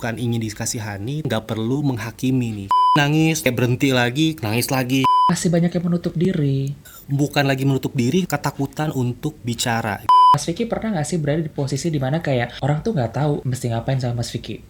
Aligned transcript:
bukan 0.00 0.16
ingin 0.16 0.40
dikasihani, 0.40 1.28
nggak 1.28 1.44
perlu 1.44 1.84
menghakimi 1.84 2.56
nih. 2.56 2.68
Nangis, 2.96 3.44
kayak 3.44 3.52
berhenti 3.60 3.92
lagi, 3.92 4.32
nangis 4.40 4.72
lagi. 4.72 5.04
Masih 5.28 5.52
banyak 5.52 5.68
yang 5.68 5.84
menutup 5.92 6.16
diri. 6.16 6.72
Bukan 7.04 7.44
lagi 7.44 7.68
menutup 7.68 7.92
diri, 7.92 8.24
ketakutan 8.24 8.96
untuk 8.96 9.36
bicara. 9.44 10.00
Mas 10.32 10.48
Vicky 10.48 10.64
pernah 10.64 10.96
nggak 10.96 11.04
sih 11.04 11.20
berada 11.20 11.44
di 11.44 11.52
posisi 11.52 11.92
di 11.92 12.00
mana 12.00 12.24
kayak 12.24 12.64
orang 12.64 12.80
tuh 12.80 12.96
nggak 12.96 13.12
tahu 13.12 13.44
mesti 13.44 13.76
ngapain 13.76 14.00
sama 14.00 14.24
Mas 14.24 14.32
Vicky? 14.32 14.64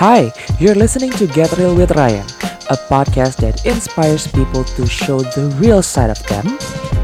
Hi, 0.00 0.32
you're 0.56 0.72
listening 0.72 1.12
to 1.20 1.28
Get 1.28 1.52
Real 1.60 1.76
with 1.76 1.92
Ryan, 1.92 2.24
a 2.70 2.76
podcast 2.76 3.36
that 3.36 3.64
inspires 3.66 4.26
people 4.26 4.64
to 4.64 4.86
show 4.86 5.20
the 5.20 5.54
real 5.60 5.82
side 5.82 6.10
of 6.10 6.22
them 6.26 6.46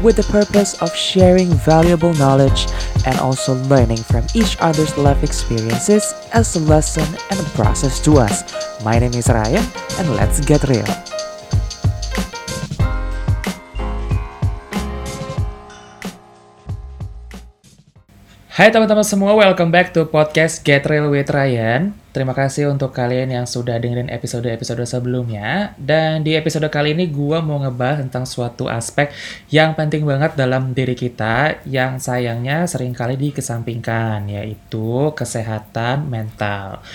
with 0.03 0.15
the 0.15 0.27
purpose 0.31 0.81
of 0.81 0.95
sharing 0.95 1.49
valuable 1.53 2.13
knowledge 2.15 2.67
and 3.05 3.17
also 3.19 3.53
learning 3.65 3.97
from 3.97 4.25
each 4.33 4.57
other's 4.59 4.97
life 4.97 5.23
experiences 5.23 6.13
as 6.33 6.55
a 6.55 6.59
lesson 6.59 7.07
and 7.29 7.39
a 7.39 7.49
process 7.51 7.99
to 7.99 8.17
us. 8.17 8.43
My 8.83 8.97
name 8.99 9.13
is 9.13 9.27
Ryan, 9.27 9.65
and 9.99 10.15
let's 10.15 10.39
get 10.39 10.63
real. 10.63 11.10
Hai 18.61 18.69
teman-teman 18.69 19.01
semua, 19.01 19.33
welcome 19.33 19.73
back 19.73 19.89
to 19.89 20.05
podcast 20.05 20.61
Get 20.61 20.85
Real 20.85 21.09
with 21.09 21.33
Ryan. 21.33 21.97
Terima 22.13 22.37
kasih 22.37 22.69
untuk 22.69 22.93
kalian 22.93 23.33
yang 23.33 23.49
sudah 23.49 23.81
dengerin 23.81 24.05
episode-episode 24.13 24.85
sebelumnya. 24.85 25.73
Dan 25.81 26.21
di 26.21 26.37
episode 26.37 26.69
kali 26.69 26.93
ini 26.93 27.09
gue 27.09 27.41
mau 27.41 27.57
ngebahas 27.57 28.05
tentang 28.05 28.29
suatu 28.29 28.69
aspek 28.69 29.09
yang 29.49 29.73
penting 29.73 30.05
banget 30.05 30.37
dalam 30.37 30.77
diri 30.77 30.93
kita 30.93 31.57
yang 31.65 31.97
sayangnya 31.97 32.69
sering 32.69 32.93
kali 32.93 33.17
dikesampingkan, 33.17 34.29
yaitu 34.29 35.09
kesehatan 35.17 36.05
mental. 36.05 36.85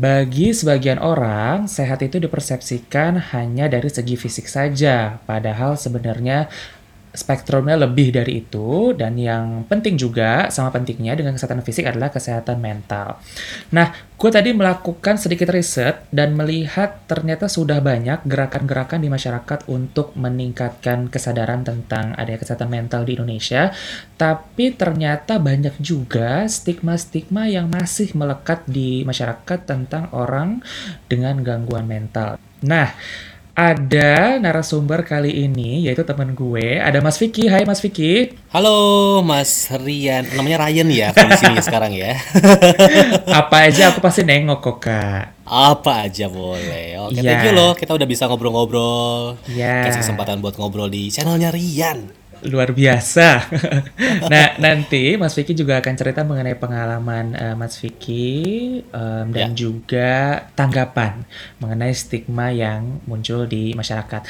Bagi 0.00 0.56
sebagian 0.56 0.98
orang, 0.98 1.70
sehat 1.70 2.00
itu 2.00 2.18
dipersepsikan 2.18 3.30
hanya 3.30 3.70
dari 3.70 3.86
segi 3.86 4.18
fisik 4.18 4.48
saja, 4.48 5.22
padahal 5.22 5.76
sebenarnya 5.76 6.50
spektrumnya 7.14 7.78
lebih 7.78 8.10
dari 8.10 8.42
itu 8.42 8.90
dan 8.98 9.14
yang 9.14 9.62
penting 9.70 9.94
juga 9.94 10.50
sama 10.50 10.74
pentingnya 10.74 11.14
dengan 11.14 11.38
kesehatan 11.38 11.62
fisik 11.62 11.86
adalah 11.86 12.10
kesehatan 12.10 12.58
mental. 12.58 13.22
Nah, 13.70 13.94
gue 14.18 14.30
tadi 14.34 14.50
melakukan 14.50 15.14
sedikit 15.14 15.54
riset 15.54 16.10
dan 16.10 16.34
melihat 16.34 17.06
ternyata 17.06 17.46
sudah 17.46 17.78
banyak 17.78 18.26
gerakan-gerakan 18.26 18.98
di 18.98 19.08
masyarakat 19.08 19.70
untuk 19.70 20.10
meningkatkan 20.18 21.06
kesadaran 21.06 21.62
tentang 21.62 22.18
adanya 22.18 22.42
kesehatan 22.42 22.66
mental 22.66 23.06
di 23.06 23.14
Indonesia, 23.14 23.70
tapi 24.18 24.74
ternyata 24.74 25.38
banyak 25.38 25.78
juga 25.78 26.50
stigma-stigma 26.50 27.46
yang 27.46 27.70
masih 27.70 28.10
melekat 28.18 28.66
di 28.66 29.06
masyarakat 29.06 29.70
tentang 29.70 30.10
orang 30.10 30.58
dengan 31.06 31.38
gangguan 31.46 31.86
mental. 31.86 32.42
Nah, 32.64 32.90
ada 33.54 34.42
narasumber 34.42 35.06
kali 35.06 35.46
ini 35.46 35.86
yaitu 35.86 36.02
teman 36.02 36.34
gue. 36.34 36.82
Ada 36.82 36.98
Mas 36.98 37.22
Vicky. 37.22 37.46
Hai 37.46 37.62
Mas 37.62 37.78
Vicky. 37.78 38.34
Halo 38.50 39.22
Mas 39.22 39.70
Rian. 39.70 40.26
Namanya 40.34 40.66
Ryan 40.66 40.90
ya 40.90 41.08
di 41.14 41.38
sini 41.38 41.62
sekarang 41.66 41.94
ya. 41.94 42.18
Apa 43.30 43.70
aja? 43.70 43.94
Aku 43.94 44.02
pasti 44.02 44.26
nengok 44.26 44.58
kok 44.58 44.78
kak. 44.90 45.46
Apa 45.46 46.10
aja 46.10 46.26
boleh. 46.26 46.98
Oke 47.06 47.22
yeah. 47.22 47.38
thank 47.38 47.46
you 47.46 47.54
loh. 47.54 47.78
Kita 47.78 47.94
udah 47.94 48.08
bisa 48.10 48.26
ngobrol-ngobrol. 48.26 49.38
Yeah. 49.46 49.86
kasih 49.86 50.02
kesempatan 50.02 50.42
buat 50.42 50.58
ngobrol 50.58 50.90
di 50.90 51.14
channelnya 51.14 51.54
Rian 51.54 52.23
luar 52.48 52.76
biasa. 52.76 53.48
nah, 54.32 54.56
nanti 54.60 55.16
Mas 55.16 55.32
Vicky 55.32 55.56
juga 55.56 55.80
akan 55.80 55.94
cerita 55.96 56.20
mengenai 56.22 56.56
pengalaman 56.56 57.34
uh, 57.36 57.54
Mas 57.56 57.80
Vicky 57.80 58.80
um, 58.92 59.32
dan 59.32 59.52
ya. 59.52 59.56
juga 59.56 60.12
tanggapan 60.52 61.24
mengenai 61.60 61.92
stigma 61.96 62.52
yang 62.52 63.00
muncul 63.08 63.48
di 63.48 63.72
masyarakat. 63.72 64.22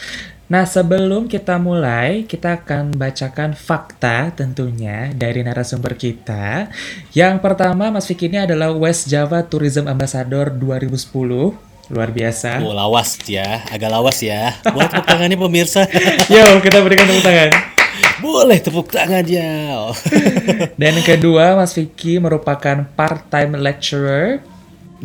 Nah, 0.45 0.69
sebelum 0.69 1.25
kita 1.25 1.57
mulai, 1.57 2.29
kita 2.29 2.61
akan 2.61 2.93
bacakan 2.95 3.57
fakta 3.57 4.29
tentunya 4.37 5.09
dari 5.17 5.41
narasumber 5.41 5.97
kita. 5.97 6.69
Yang 7.17 7.41
pertama, 7.41 7.89
Mas 7.89 8.05
Vicky 8.05 8.29
ini 8.29 8.45
adalah 8.45 8.71
West 8.77 9.09
Java 9.09 9.41
Tourism 9.41 9.89
Ambassador 9.89 10.53
2010 10.53 11.57
luar 11.93 12.11
biasa. 12.13 12.61
Oh, 12.65 12.77
lawas 12.77 13.21
ya, 13.25 13.65
agak 13.69 13.91
lawas 13.93 14.21
ya. 14.21 14.57
Buat 14.69 14.93
tepuk 14.93 15.05
tangan 15.05 15.29
nih 15.33 15.41
pemirsa. 15.41 15.83
Yo, 16.33 16.45
kita 16.61 16.81
berikan 16.81 17.09
tepuk 17.09 17.25
tangan. 17.25 17.74
Boleh 18.25 18.57
tepuk 18.57 18.89
tangannya. 18.89 19.93
dan 20.81 20.95
kedua, 21.05 21.61
Mas 21.61 21.77
Vicky 21.77 22.17
merupakan 22.17 22.89
part-time 22.97 23.61
lecturer 23.61 24.41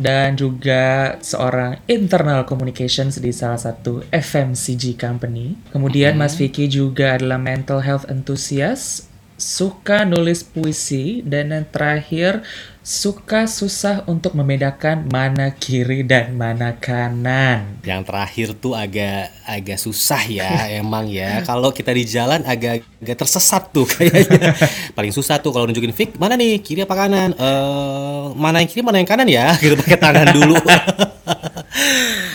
dan 0.00 0.32
juga 0.32 1.16
seorang 1.20 1.76
internal 1.84 2.48
communications 2.48 3.20
di 3.20 3.28
salah 3.36 3.60
satu 3.60 4.00
FMCG 4.08 4.96
company. 4.96 5.60
Kemudian 5.68 6.16
Mas 6.16 6.32
mm-hmm. 6.32 6.48
Vicky 6.48 6.64
juga 6.72 7.20
adalah 7.20 7.36
mental 7.36 7.84
health 7.84 8.08
enthusiast, 8.08 9.12
suka 9.36 10.08
nulis 10.08 10.40
puisi, 10.40 11.20
dan 11.20 11.52
yang 11.52 11.68
terakhir 11.68 12.40
suka 12.80 13.44
susah 13.44 14.08
untuk 14.08 14.32
membedakan 14.32 15.04
mana 15.12 15.52
kiri 15.52 16.00
dan 16.00 16.32
mana 16.32 16.80
kanan. 16.80 17.76
Yang 17.84 18.02
terakhir 18.08 18.48
tuh 18.56 18.72
agak 18.72 19.28
agak 19.44 19.76
susah 19.76 20.24
ya 20.24 20.48
emang 20.80 21.04
ya. 21.12 21.44
Kalau 21.44 21.68
kita 21.76 21.92
di 21.92 22.08
jalan 22.08 22.40
agak 22.48 22.80
agak 23.04 23.16
tersesat 23.20 23.68
tuh 23.68 23.84
kayaknya. 23.84 24.56
Paling 24.96 25.12
susah 25.12 25.36
tuh 25.38 25.52
kalau 25.52 25.68
nunjukin 25.68 25.92
fik 25.92 26.16
mana 26.16 26.40
nih 26.40 26.64
kiri 26.64 26.88
apa 26.88 26.96
kanan? 26.96 27.36
Uh, 27.36 28.32
mana 28.32 28.64
yang 28.64 28.70
kiri 28.72 28.80
mana 28.80 28.96
yang 28.96 29.08
kanan 29.08 29.28
ya? 29.28 29.52
Gitu 29.62 29.76
pakai 29.76 30.00
tangan 30.00 30.32
dulu. 30.32 30.56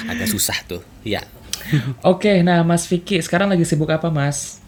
agak 0.06 0.28
susah 0.30 0.58
tuh. 0.70 0.82
Ya. 1.02 1.26
Oke, 2.06 2.46
nah 2.46 2.62
Mas 2.62 2.86
Vicky 2.86 3.18
sekarang 3.26 3.50
lagi 3.50 3.66
sibuk 3.66 3.90
apa 3.90 4.14
Mas? 4.14 4.62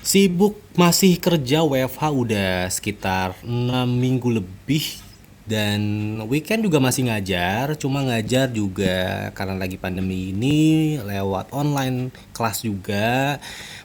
Sibuk 0.00 0.56
masih 0.80 1.20
kerja 1.20 1.60
WFH 1.60 2.02
udah 2.08 2.72
sekitar 2.72 3.36
6 3.44 3.84
minggu 3.84 4.32
lebih 4.32 4.96
dan 5.44 5.82
weekend 6.24 6.64
juga 6.64 6.80
masih 6.80 7.12
ngajar, 7.12 7.76
cuma 7.76 8.00
ngajar 8.08 8.48
juga 8.48 9.28
karena 9.36 9.60
lagi 9.60 9.76
pandemi 9.76 10.32
ini 10.32 10.96
lewat 11.04 11.52
online 11.52 12.08
kelas 12.32 12.64
juga. 12.64 13.36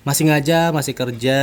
Masih 0.07 0.31
ngajar, 0.31 0.71
masih 0.71 0.95
kerja, 0.95 1.41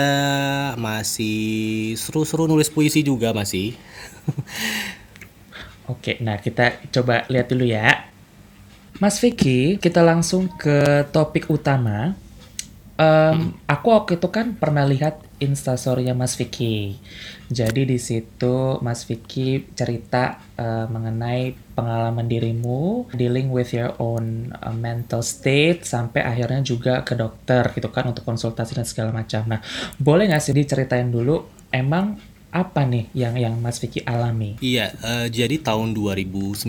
masih 0.81 1.93
seru-seru 2.01 2.49
nulis 2.49 2.73
puisi 2.73 3.05
juga 3.05 3.37
masih. 3.37 3.77
Oke, 5.93 6.17
nah 6.25 6.41
kita 6.41 6.81
coba 6.89 7.29
lihat 7.29 7.53
dulu 7.53 7.69
ya. 7.69 8.09
Mas 9.05 9.21
Vicky, 9.21 9.77
kita 9.77 10.01
langsung 10.01 10.49
ke 10.49 11.05
topik 11.13 11.53
utama 11.53 12.17
Um, 13.03 13.59
aku 13.67 13.91
waktu 13.91 14.21
itu 14.21 14.29
kan 14.31 14.55
pernah 14.55 14.87
lihat 14.87 15.19
instastorynya 15.43 16.15
Mas 16.15 16.39
Vicky. 16.39 17.03
Jadi 17.51 17.83
di 17.83 17.99
situ 17.99 18.79
Mas 18.79 19.03
Vicky 19.03 19.67
cerita 19.75 20.39
uh, 20.55 20.87
mengenai 20.87 21.59
pengalaman 21.75 22.31
dirimu 22.31 23.11
dealing 23.11 23.51
with 23.51 23.75
your 23.75 23.91
own 23.99 24.55
uh, 24.55 24.71
mental 24.71 25.25
state 25.27 25.83
sampai 25.83 26.23
akhirnya 26.23 26.63
juga 26.63 27.03
ke 27.03 27.19
dokter 27.19 27.67
gitu 27.75 27.91
kan 27.91 28.07
untuk 28.07 28.23
konsultasi 28.23 28.79
dan 28.79 28.87
segala 28.87 29.11
macam. 29.11 29.43
Nah, 29.51 29.59
boleh 29.99 30.31
nggak 30.31 30.43
sih 30.43 30.55
diceritain 30.55 31.11
dulu 31.11 31.43
emang 31.75 32.32
apa 32.53 32.85
nih 32.85 33.09
yang 33.17 33.35
yang 33.41 33.55
Mas 33.57 33.81
Vicky 33.81 34.05
alami? 34.05 34.61
Iya, 34.61 34.93
uh, 35.01 35.27
jadi 35.33 35.57
tahun 35.57 35.97
2019 35.97 36.69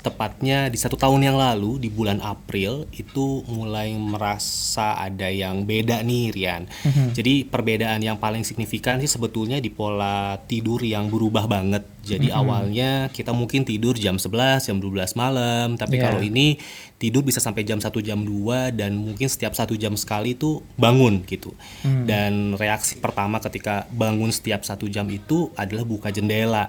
tepatnya 0.00 0.72
di 0.72 0.80
satu 0.80 0.96
tahun 0.96 1.28
yang 1.28 1.36
lalu 1.36 1.76
di 1.76 1.92
bulan 1.92 2.24
April 2.24 2.88
itu 2.96 3.44
mulai 3.44 3.92
merasa 3.92 4.96
ada 4.96 5.28
yang 5.28 5.68
beda 5.68 6.00
nih 6.00 6.32
Rian. 6.32 6.64
Mm-hmm. 6.64 7.08
Jadi 7.12 7.34
perbedaan 7.44 8.00
yang 8.00 8.16
paling 8.16 8.48
signifikan 8.48 8.96
sih 8.96 9.12
sebetulnya 9.12 9.60
di 9.60 9.68
pola 9.68 10.40
tidur 10.48 10.80
yang 10.80 11.12
berubah 11.12 11.44
banget. 11.44 11.93
Jadi 12.04 12.28
mm-hmm. 12.28 12.40
awalnya 12.44 12.90
kita 13.08 13.32
mungkin 13.32 13.64
tidur 13.64 13.96
jam 13.96 14.20
11, 14.20 14.68
jam 14.68 14.76
12 14.76 15.16
malam, 15.16 15.80
tapi 15.80 15.96
yeah. 15.96 16.04
kalau 16.06 16.20
ini 16.20 16.60
tidur 17.00 17.24
bisa 17.24 17.40
sampai 17.40 17.64
jam 17.64 17.80
1 17.80 17.88
jam 18.04 18.20
2 18.20 18.76
dan 18.76 18.92
mungkin 18.94 19.26
setiap 19.26 19.56
satu 19.56 19.74
jam 19.74 19.96
sekali 19.96 20.36
itu 20.36 20.60
bangun 20.76 21.24
gitu. 21.24 21.56
Hmm. 21.80 22.04
Dan 22.04 22.60
reaksi 22.60 23.00
pertama 23.00 23.40
ketika 23.40 23.88
bangun 23.90 24.28
setiap 24.28 24.62
satu 24.62 24.84
jam 24.86 25.08
itu 25.08 25.48
adalah 25.56 25.84
buka 25.88 26.12
jendela. 26.12 26.68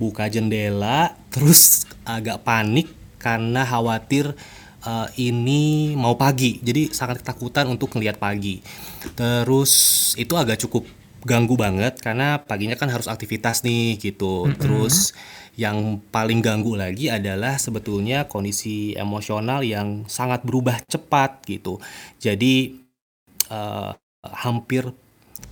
Buka 0.00 0.32
jendela 0.32 1.12
terus 1.28 1.84
agak 2.08 2.40
panik 2.40 2.88
karena 3.20 3.68
khawatir 3.68 4.32
uh, 4.84 5.08
ini 5.20 5.92
mau 5.96 6.16
pagi. 6.16 6.60
Jadi 6.60 6.92
sangat 6.92 7.20
ketakutan 7.20 7.68
untuk 7.68 7.92
melihat 7.96 8.16
pagi. 8.16 8.64
Terus 9.16 9.72
itu 10.16 10.34
agak 10.36 10.60
cukup 10.64 10.99
ganggu 11.24 11.54
banget 11.56 12.00
karena 12.00 12.40
paginya 12.40 12.76
kan 12.76 12.88
harus 12.88 13.08
aktivitas 13.08 13.62
nih 13.64 14.00
gitu. 14.00 14.46
Mm 14.46 14.50
-hmm. 14.52 14.60
Terus 14.60 14.96
yang 15.58 16.00
paling 16.08 16.40
ganggu 16.40 16.78
lagi 16.78 17.12
adalah 17.12 17.60
sebetulnya 17.60 18.24
kondisi 18.30 18.96
emosional 18.96 19.60
yang 19.60 20.08
sangat 20.08 20.40
berubah 20.46 20.80
cepat 20.88 21.44
gitu. 21.44 21.76
Jadi 22.16 22.80
uh, 23.52 23.92
hampir 24.24 24.88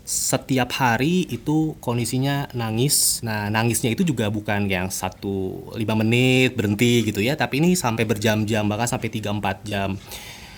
setiap 0.09 0.73
hari 0.73 1.29
itu 1.29 1.77
kondisinya 1.85 2.49
nangis. 2.57 3.21
Nah, 3.21 3.53
nangisnya 3.53 3.93
itu 3.93 4.09
juga 4.09 4.33
bukan 4.33 4.65
yang 4.65 4.89
satu 4.89 5.69
lima 5.77 5.93
menit 6.01 6.57
berhenti 6.57 7.05
gitu 7.05 7.21
ya, 7.21 7.37
tapi 7.37 7.61
ini 7.61 7.77
sampai 7.77 8.09
berjam-jam 8.09 8.65
bahkan 8.65 8.89
sampai 8.89 9.13
3-4 9.13 9.69
jam 9.69 10.01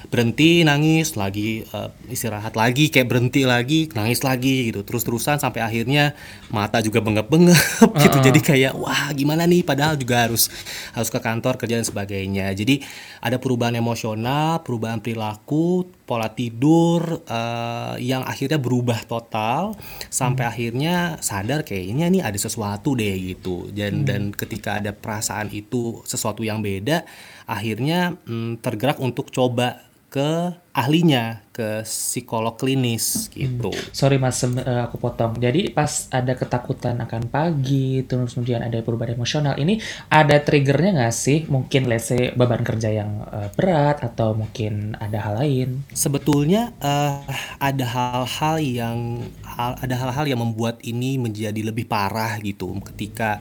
berhenti 0.08 0.64
nangis 0.64 1.12
lagi 1.20 1.68
uh, 1.76 1.92
istirahat 2.08 2.56
lagi 2.56 2.88
kayak 2.88 3.12
berhenti 3.12 3.44
lagi 3.44 3.92
nangis 3.92 4.24
lagi 4.24 4.72
gitu 4.72 4.80
terus 4.82 5.04
terusan 5.04 5.36
sampai 5.36 5.60
akhirnya 5.60 6.16
mata 6.48 6.80
juga 6.80 7.04
bengep 7.04 7.28
bengep 7.28 7.52
uh 7.54 7.84
-uh. 7.84 8.00
gitu 8.00 8.16
jadi 8.24 8.40
kayak 8.40 8.72
wah 8.80 9.12
gimana 9.12 9.44
nih 9.44 9.60
padahal 9.60 10.00
juga 10.00 10.24
harus 10.24 10.48
harus 10.96 11.10
ke 11.12 11.20
kantor 11.20 11.60
kerja 11.60 11.76
dan 11.76 11.86
sebagainya 11.86 12.56
jadi 12.56 12.80
ada 13.20 13.36
perubahan 13.36 13.76
emosional 13.76 14.64
perubahan 14.64 15.04
perilaku 15.04 15.84
pola 16.08 16.32
tidur 16.32 17.22
uh, 17.28 17.94
yang 18.00 18.26
akhirnya 18.26 18.58
berubah 18.58 19.06
total 19.06 19.78
sampai 20.10 20.42
hmm. 20.42 20.52
akhirnya 20.52 20.94
sadar 21.22 21.62
kayaknya 21.62 22.10
nih 22.10 22.22
ada 22.26 22.34
sesuatu 22.34 22.98
deh 22.98 23.14
gitu 23.36 23.70
dan 23.70 24.02
hmm. 24.02 24.06
dan 24.08 24.20
ketika 24.34 24.82
ada 24.82 24.90
perasaan 24.90 25.52
itu 25.54 26.02
sesuatu 26.02 26.42
yang 26.42 26.64
beda 26.64 27.06
akhirnya 27.46 28.18
hmm, 28.26 28.58
tergerak 28.58 28.98
untuk 28.98 29.30
coba 29.30 29.89
ke 30.10 30.50
ahlinya 30.74 31.46
ke 31.54 31.86
psikolog 31.86 32.58
klinis 32.58 33.30
gitu. 33.30 33.70
Hmm. 33.70 33.90
Sorry 33.94 34.18
mas, 34.18 34.42
uh, 34.42 34.86
aku 34.86 34.98
potong. 34.98 35.38
Jadi 35.38 35.70
pas 35.70 36.10
ada 36.10 36.34
ketakutan 36.34 36.98
akan 36.98 37.30
pagi, 37.30 38.02
terus 38.02 38.34
kemudian 38.34 38.66
ada 38.66 38.82
perubahan 38.82 39.14
emosional, 39.14 39.54
ini 39.54 39.78
ada 40.10 40.42
triggernya 40.42 40.98
nggak 40.98 41.14
sih? 41.14 41.46
Mungkin 41.46 41.86
let's 41.86 42.10
say 42.10 42.34
beban 42.34 42.66
kerja 42.66 42.90
yang 42.90 43.22
uh, 43.30 43.54
berat 43.54 44.02
atau 44.02 44.34
mungkin 44.34 44.98
ada 44.98 45.22
hal 45.22 45.34
lain? 45.38 45.86
Sebetulnya 45.94 46.74
uh, 46.82 47.22
ada 47.62 47.86
hal-hal 47.86 48.56
yang 48.58 48.98
hal, 49.46 49.78
ada 49.78 49.94
hal-hal 49.94 50.26
yang 50.26 50.42
membuat 50.42 50.82
ini 50.82 51.22
menjadi 51.22 51.62
lebih 51.62 51.86
parah 51.86 52.34
gitu 52.42 52.74
ketika 52.82 53.38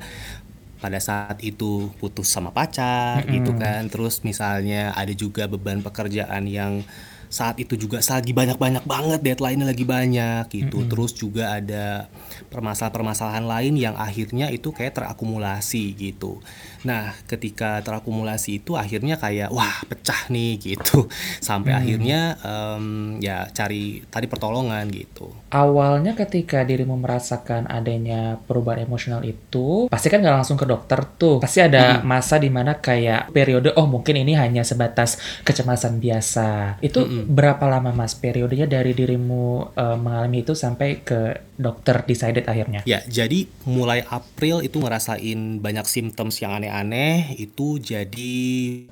pada 0.80 0.98
saat 1.04 1.44
itu 1.44 1.92
putus 2.00 2.32
sama 2.32 2.56
pacar 2.56 3.22
mm 3.22 3.24
-hmm. 3.24 3.34
gitu 3.36 3.52
kan 3.60 3.82
terus 3.92 4.24
misalnya 4.24 4.96
ada 4.96 5.12
juga 5.12 5.46
beban 5.46 5.84
pekerjaan 5.84 6.48
yang 6.48 6.82
saat 7.30 7.62
itu 7.62 7.78
juga 7.78 8.02
lagi 8.02 8.34
banyak-banyak 8.34 8.84
banget 8.90 9.20
deadline-nya 9.22 9.68
lagi 9.70 9.86
banyak 9.86 10.44
gitu. 10.50 10.82
Mm 10.82 10.84
-hmm. 10.84 10.92
Terus 10.92 11.12
juga 11.14 11.44
ada 11.54 12.10
permasalahan-permasalahan 12.50 13.46
lain 13.46 13.74
yang 13.78 13.94
akhirnya 13.94 14.50
itu 14.50 14.74
kayak 14.74 14.98
terakumulasi 14.98 15.94
gitu. 15.94 16.42
Nah, 16.88 17.12
ketika 17.30 17.84
terakumulasi 17.86 18.64
itu 18.64 18.74
akhirnya 18.80 19.22
kayak 19.22 19.54
wah 19.54 19.86
pecah 19.86 20.32
nih 20.34 20.58
gitu. 20.58 21.06
Sampai 21.48 21.76
hmm. 21.76 21.80
akhirnya 21.80 22.20
um, 22.42 22.86
ya 23.22 23.46
cari 23.54 24.02
tadi 24.10 24.26
pertolongan 24.26 24.90
gitu. 24.90 25.30
Awalnya 25.54 26.18
ketika 26.18 26.66
dirimu 26.66 26.98
merasakan 26.98 27.70
adanya 27.70 28.42
perubahan 28.42 28.90
emosional 28.90 29.22
itu, 29.22 29.92
pasti 29.92 30.08
kan 30.10 30.24
nggak 30.24 30.38
langsung 30.42 30.58
ke 30.58 30.66
dokter 30.66 31.04
tuh. 31.20 31.38
Pasti 31.44 31.62
ada 31.62 32.00
hmm. 32.00 32.08
masa 32.08 32.42
di 32.42 32.50
mana 32.50 32.80
kayak 32.80 33.30
periode 33.30 33.76
oh 33.78 33.86
mungkin 33.86 34.18
ini 34.18 34.34
hanya 34.34 34.66
sebatas 34.66 35.20
kecemasan 35.46 36.02
biasa. 36.02 36.80
Itu 36.82 37.06
hmm 37.06 37.19
berapa 37.28 37.66
lama 37.68 37.92
mas 37.92 38.16
periodenya 38.16 38.70
dari 38.70 38.94
dirimu 38.94 39.74
uh, 39.74 39.98
mengalami 39.98 40.46
itu 40.46 40.54
sampai 40.54 41.02
ke 41.04 41.50
dokter 41.60 42.08
decided 42.08 42.48
akhirnya? 42.48 42.86
Ya, 42.88 43.04
jadi 43.04 43.50
mulai 43.68 44.06
April 44.08 44.64
itu 44.64 44.80
ngerasain 44.80 45.60
banyak 45.60 45.84
symptoms 45.90 46.40
yang 46.40 46.56
aneh-aneh 46.56 47.36
itu 47.36 47.82
jadi 47.82 48.36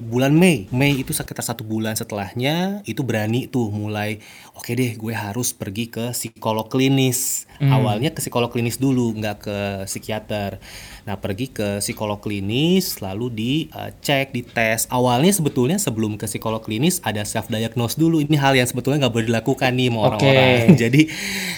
bulan 0.01 0.35
Mei. 0.35 0.67
Mei 0.73 0.99
itu 0.99 1.15
sekitar 1.15 1.45
satu 1.45 1.63
bulan 1.63 1.95
setelahnya 1.95 2.83
itu 2.83 3.05
berani 3.05 3.47
tuh 3.47 3.71
mulai 3.71 4.19
oke 4.57 4.73
okay 4.73 4.73
deh 4.73 4.91
gue 4.97 5.13
harus 5.13 5.53
pergi 5.53 5.85
ke 5.93 6.09
psikolog 6.17 6.65
klinis. 6.65 7.45
Hmm. 7.57 7.73
Awalnya 7.73 8.13
ke 8.13 8.21
psikolog 8.21 8.49
klinis 8.53 8.77
dulu, 8.77 9.13
nggak 9.17 9.37
ke 9.41 9.57
psikiater. 9.89 10.61
Nah, 11.09 11.17
pergi 11.17 11.49
ke 11.49 11.81
psikolog 11.81 12.19
klinis, 12.21 13.01
lalu 13.01 13.33
dicek, 13.33 14.29
uh, 14.29 14.33
dites. 14.33 14.85
Awalnya 14.93 15.33
sebetulnya 15.33 15.77
sebelum 15.81 16.21
ke 16.21 16.29
psikolog 16.29 16.61
klinis 16.61 17.01
ada 17.01 17.25
self 17.25 17.49
diagnose 17.49 17.97
dulu. 17.97 18.21
Ini 18.21 18.37
hal 18.37 18.57
yang 18.57 18.69
sebetulnya 18.69 19.07
nggak 19.07 19.13
boleh 19.13 19.27
dilakukan 19.29 19.71
nih 19.73 19.87
sama 19.89 19.99
orang-orang. 20.05 20.53
Okay. 20.67 20.77
Jadi 20.85 21.01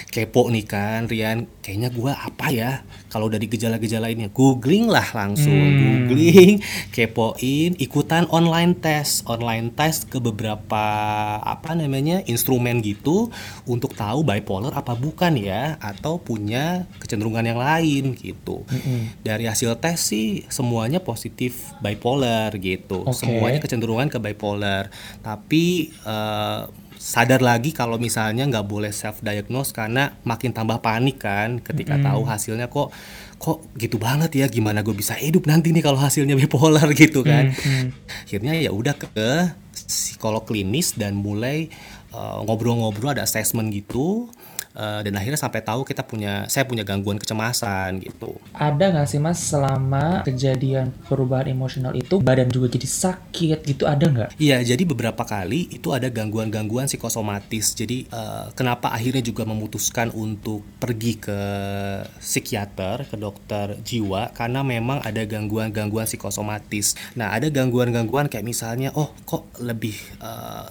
kepo 0.08 0.48
nih 0.48 0.64
kan, 0.64 1.00
Rian. 1.10 1.38
Kayaknya 1.60 1.88
gue 1.92 2.12
apa 2.12 2.46
ya? 2.48 2.72
Kalau 3.10 3.26
dari 3.28 3.50
gejala-gejala 3.50 4.08
ini, 4.08 4.30
googling 4.30 4.88
lah 4.88 5.04
langsung, 5.12 5.52
hmm. 5.52 5.76
googling, 5.82 6.52
kepoin, 6.94 7.76
ikutan 7.76 8.24
online 8.32 8.78
test, 8.78 9.26
online 9.28 9.74
test 9.74 10.08
ke 10.08 10.16
beberapa 10.22 10.84
apa 11.42 11.74
namanya 11.74 12.22
instrumen 12.24 12.80
gitu 12.80 12.89
untuk 13.68 13.92
tahu 13.94 14.24
bipolar 14.24 14.72
apa 14.74 14.96
bukan 14.96 15.36
ya, 15.36 15.76
atau 15.78 16.18
punya 16.18 16.88
kecenderungan 16.98 17.44
yang 17.44 17.60
lain 17.60 18.16
gitu. 18.16 18.64
Hmm. 18.66 19.12
Dari 19.20 19.46
hasil 19.46 19.76
tes 19.78 20.00
sih 20.00 20.48
semuanya 20.48 21.02
positif 21.04 21.74
bipolar 21.78 22.54
gitu. 22.58 23.06
Okay. 23.06 23.16
Semuanya 23.16 23.60
kecenderungan 23.62 24.08
ke 24.08 24.18
bipolar. 24.18 24.88
Tapi 25.20 25.94
uh, 26.06 26.70
sadar 27.00 27.40
lagi 27.40 27.72
kalau 27.72 27.96
misalnya 27.96 28.44
nggak 28.44 28.68
boleh 28.68 28.92
self 28.92 29.24
diagnose 29.24 29.72
karena 29.72 30.20
makin 30.20 30.52
tambah 30.52 30.84
panik 30.84 31.24
kan 31.24 31.56
ketika 31.64 31.96
mm. 31.96 32.04
tahu 32.04 32.28
hasilnya 32.28 32.68
kok 32.68 32.92
kok 33.40 33.64
gitu 33.80 33.96
banget 33.96 34.36
ya 34.36 34.46
gimana 34.52 34.84
gue 34.84 34.92
bisa 34.92 35.16
hidup 35.16 35.48
nanti 35.48 35.72
nih 35.72 35.80
kalau 35.80 35.96
hasilnya 35.96 36.36
bipolar 36.36 36.84
gitu 37.00 37.24
kan. 37.24 37.56
Mm. 37.56 37.96
Akhirnya 38.28 38.52
ya 38.60 38.68
udah 38.68 38.92
ke 39.00 39.08
psikolog 39.72 40.44
klinis 40.44 40.92
dan 40.92 41.16
mulai 41.16 41.72
ngobrol-ngobrol 42.14 43.10
uh, 43.10 43.14
ada 43.18 43.22
assessment 43.26 43.70
gitu 43.70 44.30
uh, 44.74 45.00
dan 45.02 45.12
akhirnya 45.16 45.40
sampai 45.40 45.60
tahu 45.64 45.82
kita 45.82 46.04
punya 46.04 46.46
saya 46.46 46.66
punya 46.66 46.86
gangguan 46.86 47.18
kecemasan 47.18 48.02
gitu. 48.02 48.38
Ada 48.54 48.92
nggak 48.94 49.06
sih 49.08 49.20
mas 49.22 49.40
selama 49.40 50.22
kejadian 50.26 50.94
perubahan 51.06 51.50
emosional 51.50 51.94
itu 51.96 52.22
badan 52.22 52.50
juga 52.50 52.70
jadi 52.70 52.86
sakit 52.86 53.58
gitu 53.66 53.86
ada 53.86 54.06
nggak? 54.06 54.30
Iya 54.38 54.62
jadi 54.62 54.82
beberapa 54.86 55.22
kali 55.26 55.70
itu 55.70 55.90
ada 55.94 56.06
gangguan-gangguan 56.10 56.86
psikosomatis. 56.86 57.74
Jadi 57.74 58.06
uh, 58.12 58.50
kenapa 58.54 58.92
akhirnya 58.94 59.24
juga 59.24 59.46
memutuskan 59.46 60.12
untuk 60.14 60.62
pergi 60.78 61.18
ke 61.18 61.40
psikiater 62.18 63.08
ke 63.08 63.16
dokter 63.18 63.78
jiwa 63.82 64.30
karena 64.34 64.62
memang 64.62 65.02
ada 65.02 65.22
gangguan-gangguan 65.24 66.06
psikosomatis. 66.06 66.94
Nah 67.16 67.34
ada 67.34 67.48
gangguan-gangguan 67.50 68.30
kayak 68.30 68.46
misalnya 68.46 68.94
oh 68.94 69.12
kok 69.26 69.50
lebih 69.62 69.96
uh, 70.22 70.68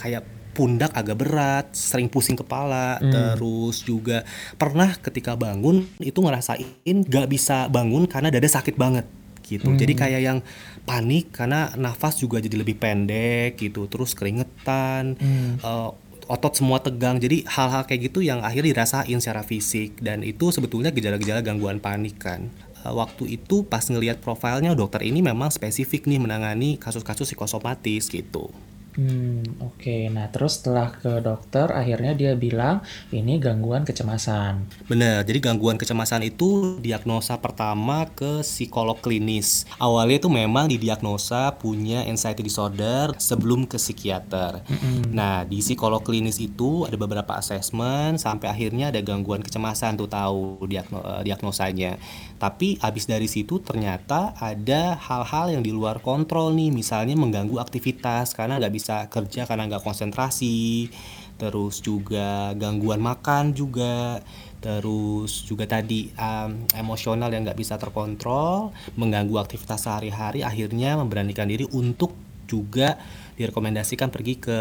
kayak 0.00 0.41
pundak 0.52 0.92
agak 0.92 1.16
berat, 1.16 1.66
sering 1.72 2.12
pusing 2.12 2.36
kepala, 2.36 3.00
hmm. 3.00 3.10
terus 3.12 3.80
juga 3.82 4.22
pernah 4.60 4.92
ketika 5.00 5.32
bangun 5.34 5.88
itu 5.98 6.20
ngerasain 6.20 6.96
gak 7.08 7.26
bisa 7.28 7.66
bangun 7.72 8.04
karena 8.04 8.28
dada 8.28 8.48
sakit 8.48 8.76
banget 8.76 9.08
gitu. 9.42 9.72
Hmm. 9.72 9.78
Jadi 9.80 9.92
kayak 9.92 10.20
yang 10.22 10.38
panik 10.84 11.34
karena 11.34 11.72
nafas 11.76 12.20
juga 12.20 12.38
jadi 12.38 12.56
lebih 12.60 12.78
pendek 12.78 13.58
gitu, 13.58 13.88
terus 13.90 14.14
keringetan, 14.14 15.18
hmm. 15.18 15.64
uh, 15.64 15.90
otot 16.30 16.54
semua 16.56 16.78
tegang. 16.80 17.18
Jadi 17.18 17.44
hal-hal 17.44 17.84
kayak 17.84 18.12
gitu 18.12 18.24
yang 18.24 18.40
akhirnya 18.40 18.72
dirasain 18.72 19.18
secara 19.18 19.42
fisik 19.42 19.98
dan 20.00 20.24
itu 20.24 20.48
sebetulnya 20.48 20.94
gejala-gejala 20.94 21.44
gangguan 21.44 21.82
panik 21.82 22.16
kan 22.22 22.48
eh, 22.80 22.92
waktu 22.92 23.36
itu 23.36 23.66
pas 23.66 23.82
ngelihat 23.84 24.22
profilnya 24.24 24.72
dokter 24.72 25.04
ini 25.04 25.20
memang 25.20 25.52
spesifik 25.52 26.08
nih 26.08 26.22
menangani 26.22 26.80
kasus-kasus 26.80 27.28
psikosomatis 27.28 28.08
gitu. 28.08 28.48
Hmm, 28.92 29.40
oke. 29.64 29.80
Okay. 29.80 30.12
Nah, 30.12 30.28
terus 30.28 30.60
setelah 30.60 30.92
ke 30.92 31.24
dokter, 31.24 31.72
akhirnya 31.72 32.12
dia 32.12 32.32
bilang 32.36 32.84
ini 33.08 33.40
gangguan 33.40 33.88
kecemasan. 33.88 34.68
Benar. 34.84 35.24
Jadi 35.24 35.38
gangguan 35.40 35.80
kecemasan 35.80 36.20
itu 36.28 36.76
diagnosa 36.76 37.40
pertama 37.40 38.04
ke 38.12 38.44
psikolog 38.44 39.00
klinis. 39.00 39.64
Awalnya 39.80 40.20
itu 40.20 40.28
memang 40.28 40.68
didiagnosa 40.68 41.56
punya 41.56 42.04
anxiety 42.04 42.44
disorder 42.44 43.16
sebelum 43.16 43.64
ke 43.64 43.80
psikiater. 43.80 44.60
Mm-hmm. 44.60 45.16
Nah, 45.16 45.48
di 45.48 45.64
psikolog 45.64 46.04
klinis 46.04 46.36
itu 46.36 46.84
ada 46.84 47.00
beberapa 47.00 47.32
assessment 47.40 48.20
sampai 48.20 48.52
akhirnya 48.52 48.92
ada 48.92 49.00
gangguan 49.00 49.40
kecemasan 49.40 49.96
tuh 49.96 50.08
tahu 50.10 50.68
diagno- 50.68 51.00
eh, 51.00 51.22
diagnosanya. 51.24 51.96
Tapi 52.36 52.76
habis 52.82 53.06
dari 53.06 53.30
situ 53.30 53.62
ternyata 53.62 54.34
ada 54.36 54.98
hal-hal 54.98 55.54
yang 55.54 55.62
di 55.62 55.70
luar 55.70 56.02
kontrol 56.02 56.50
nih, 56.52 56.74
misalnya 56.74 57.14
mengganggu 57.14 57.56
aktivitas 57.62 58.34
karena 58.34 58.58
nggak 58.58 58.74
bisa 58.74 58.81
bisa 58.82 59.06
kerja 59.06 59.46
karena 59.46 59.70
nggak 59.70 59.86
konsentrasi. 59.86 60.90
Terus 61.38 61.78
juga 61.78 62.50
gangguan 62.58 62.98
makan 62.98 63.54
juga. 63.54 64.18
Terus 64.58 65.46
juga 65.46 65.70
tadi 65.70 66.10
um, 66.18 66.66
emosional 66.74 67.30
yang 67.30 67.46
nggak 67.46 67.58
bisa 67.58 67.78
terkontrol 67.78 68.74
mengganggu 68.98 69.38
aktivitas 69.42 69.86
sehari-hari 69.86 70.42
akhirnya 70.42 70.98
memberanikan 70.98 71.46
diri 71.46 71.66
untuk 71.70 72.14
juga 72.46 72.98
direkomendasikan 73.34 74.10
pergi 74.10 74.38
ke 74.38 74.58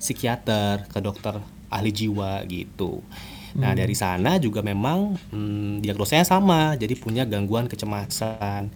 psikiater 0.00 0.88
ke 0.88 0.98
dokter 1.00 1.40
ahli 1.68 1.92
jiwa 1.92 2.40
gitu. 2.48 3.04
Nah 3.56 3.72
hmm. 3.72 3.80
dari 3.80 3.96
sana 3.96 4.36
juga 4.40 4.60
memang 4.60 5.16
hmm, 5.32 5.84
diagnosanya 5.84 6.24
sama 6.24 6.76
jadi 6.76 6.92
punya 6.96 7.28
gangguan 7.28 7.68
kecemasan 7.68 8.68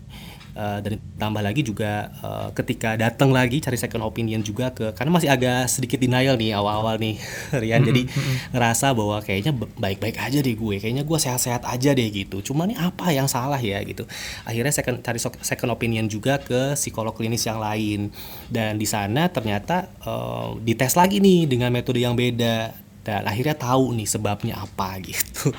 Uh, 0.50 0.82
dan 0.82 0.98
tambah 1.14 1.42
lagi 1.44 1.62
juga 1.62 2.10
uh, 2.26 2.48
ketika 2.52 2.98
datang 2.98 3.30
lagi 3.30 3.62
cari 3.62 3.78
second 3.78 4.02
opinion 4.02 4.42
juga 4.42 4.74
ke 4.74 4.90
karena 4.98 5.10
masih 5.14 5.30
agak 5.30 5.70
sedikit 5.70 6.02
denial 6.02 6.34
nih 6.34 6.52
awal-awal 6.58 6.98
nih 6.98 7.16
Rian. 7.62 7.86
Jadi 7.86 8.10
ngerasa 8.50 8.90
bahwa 8.92 9.22
kayaknya 9.22 9.54
baik-baik 9.54 10.18
aja 10.18 10.42
deh 10.42 10.54
gue 10.58 10.76
kayaknya 10.82 11.06
gue 11.06 11.18
sehat-sehat 11.18 11.62
aja 11.66 11.90
deh 11.94 12.08
gitu. 12.10 12.42
Cuma 12.42 12.66
nih 12.66 12.78
apa 12.78 13.14
yang 13.14 13.30
salah 13.30 13.62
ya 13.62 13.78
gitu. 13.86 14.04
Akhirnya 14.42 14.74
second 14.74 15.00
cari 15.06 15.22
second 15.22 15.70
opinion 15.70 16.10
juga 16.10 16.42
ke 16.42 16.74
psikolog 16.74 17.14
klinis 17.14 17.46
yang 17.46 17.62
lain. 17.62 18.10
Dan 18.50 18.76
di 18.76 18.86
sana 18.90 19.30
ternyata 19.30 19.86
uh, 20.02 20.58
dites 20.58 20.98
lagi 20.98 21.22
nih 21.22 21.46
dengan 21.46 21.70
metode 21.70 22.02
yang 22.02 22.18
beda. 22.18 22.74
Dan 23.00 23.24
akhirnya 23.24 23.56
tahu 23.56 23.96
nih 23.96 24.08
sebabnya 24.08 24.60
apa 24.60 24.98
gitu. 25.06 25.54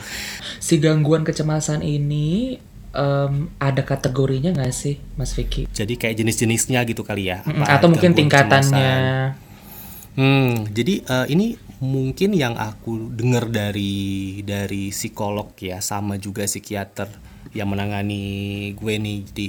Si 0.62 0.78
gangguan 0.78 1.26
kecemasan 1.26 1.82
ini 1.82 2.60
um, 2.96 3.52
ada 3.58 3.82
kategorinya 3.84 4.52
nggak 4.56 4.74
sih, 4.76 5.00
Mas 5.16 5.36
Vicky? 5.36 5.68
Jadi 5.72 5.96
kayak 5.96 6.16
jenis-jenisnya 6.20 6.84
gitu 6.88 7.04
kali 7.04 7.32
ya? 7.32 7.44
Apa 7.44 7.80
Atau 7.80 7.88
mungkin 7.92 8.16
tingkatannya? 8.16 8.92
Hmm, 10.12 10.68
jadi 10.68 11.08
uh, 11.08 11.26
ini 11.32 11.56
mungkin 11.80 12.36
yang 12.36 12.60
aku 12.60 13.16
dengar 13.16 13.48
dari 13.48 14.44
dari 14.44 14.92
psikolog 14.92 15.56
ya, 15.56 15.80
sama 15.80 16.20
juga 16.20 16.44
psikiater 16.44 17.08
yang 17.56 17.72
menangani 17.72 18.72
gue 18.76 18.94
nih. 19.00 19.20
Jadi 19.32 19.48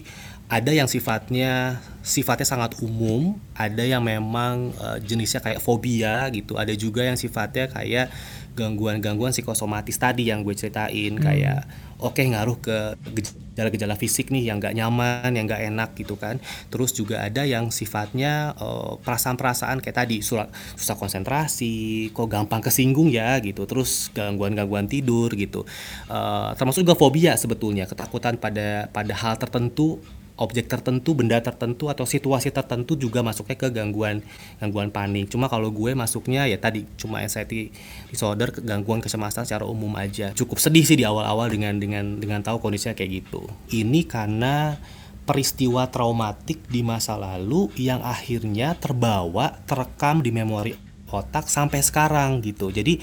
ada 0.52 0.70
yang 0.70 0.86
sifatnya 0.86 1.80
sifatnya 2.04 2.46
sangat 2.46 2.78
umum, 2.84 3.40
ada 3.56 3.82
yang 3.82 4.04
memang 4.04 4.70
uh, 4.78 5.00
jenisnya 5.02 5.40
kayak 5.42 5.64
fobia 5.64 6.28
gitu, 6.30 6.60
ada 6.60 6.70
juga 6.76 7.02
yang 7.02 7.18
sifatnya 7.18 7.72
kayak 7.72 8.12
gangguan-gangguan 8.52 9.32
psikosomatis 9.32 9.96
tadi 9.96 10.28
yang 10.28 10.44
gue 10.44 10.52
ceritain 10.52 11.16
hmm. 11.16 11.24
kayak 11.24 11.64
oke 12.02 12.18
okay, 12.18 12.26
ngaruh 12.34 12.58
ke 12.58 12.76
gejala-gejala 13.14 13.94
fisik 13.94 14.34
nih 14.34 14.50
yang 14.50 14.58
gak 14.58 14.74
nyaman, 14.74 15.30
yang 15.32 15.46
gak 15.46 15.62
enak 15.62 15.94
gitu 15.94 16.18
kan. 16.18 16.42
Terus 16.72 16.90
juga 16.92 17.22
ada 17.22 17.46
yang 17.46 17.70
sifatnya 17.70 18.56
perasaan 18.58 19.38
perasaan-perasaan 19.38 19.78
kayak 19.84 19.96
tadi 19.96 20.16
susah, 20.24 20.48
susah 20.74 20.96
konsentrasi, 20.98 22.10
kok 22.10 22.28
gampang 22.28 22.64
kesinggung 22.64 23.12
ya 23.12 23.38
gitu. 23.44 23.68
Terus 23.68 24.10
gangguan-gangguan 24.16 24.88
tidur 24.88 25.30
gitu. 25.36 25.62
Uh, 26.08 26.52
termasuk 26.56 26.82
juga 26.82 26.98
fobia 26.98 27.36
sebetulnya, 27.38 27.84
ketakutan 27.86 28.40
pada 28.40 28.88
pada 28.90 29.14
hal 29.14 29.36
tertentu 29.38 30.00
objek 30.40 30.66
tertentu, 30.68 31.12
benda 31.12 31.38
tertentu 31.38 31.92
atau 31.92 32.08
situasi 32.08 32.48
tertentu 32.48 32.96
juga 32.96 33.20
masuknya 33.20 33.56
ke 33.56 33.68
gangguan 33.68 34.24
gangguan 34.58 34.88
panik. 34.88 35.28
Cuma 35.28 35.46
kalau 35.46 35.68
gue 35.68 35.92
masuknya 35.92 36.48
ya 36.48 36.56
tadi 36.56 36.88
cuma 36.96 37.20
anxiety 37.20 37.70
disorder, 38.08 38.52
gangguan 38.64 39.04
kecemasan 39.04 39.44
secara 39.44 39.68
umum 39.68 39.92
aja. 40.00 40.32
Cukup 40.32 40.56
sedih 40.58 40.82
sih 40.82 40.96
di 40.96 41.04
awal-awal 41.04 41.52
dengan 41.52 41.76
dengan 41.76 42.18
dengan 42.18 42.40
tahu 42.40 42.58
kondisinya 42.58 42.96
kayak 42.96 43.24
gitu. 43.24 43.44
Ini 43.70 44.08
karena 44.08 44.80
peristiwa 45.22 45.86
traumatik 45.86 46.66
di 46.66 46.82
masa 46.82 47.14
lalu 47.14 47.70
yang 47.78 48.02
akhirnya 48.02 48.74
terbawa, 48.74 49.62
terekam 49.68 50.18
di 50.24 50.34
memori 50.34 50.74
otak 51.12 51.46
sampai 51.46 51.84
sekarang 51.84 52.40
gitu. 52.40 52.72
Jadi 52.72 52.98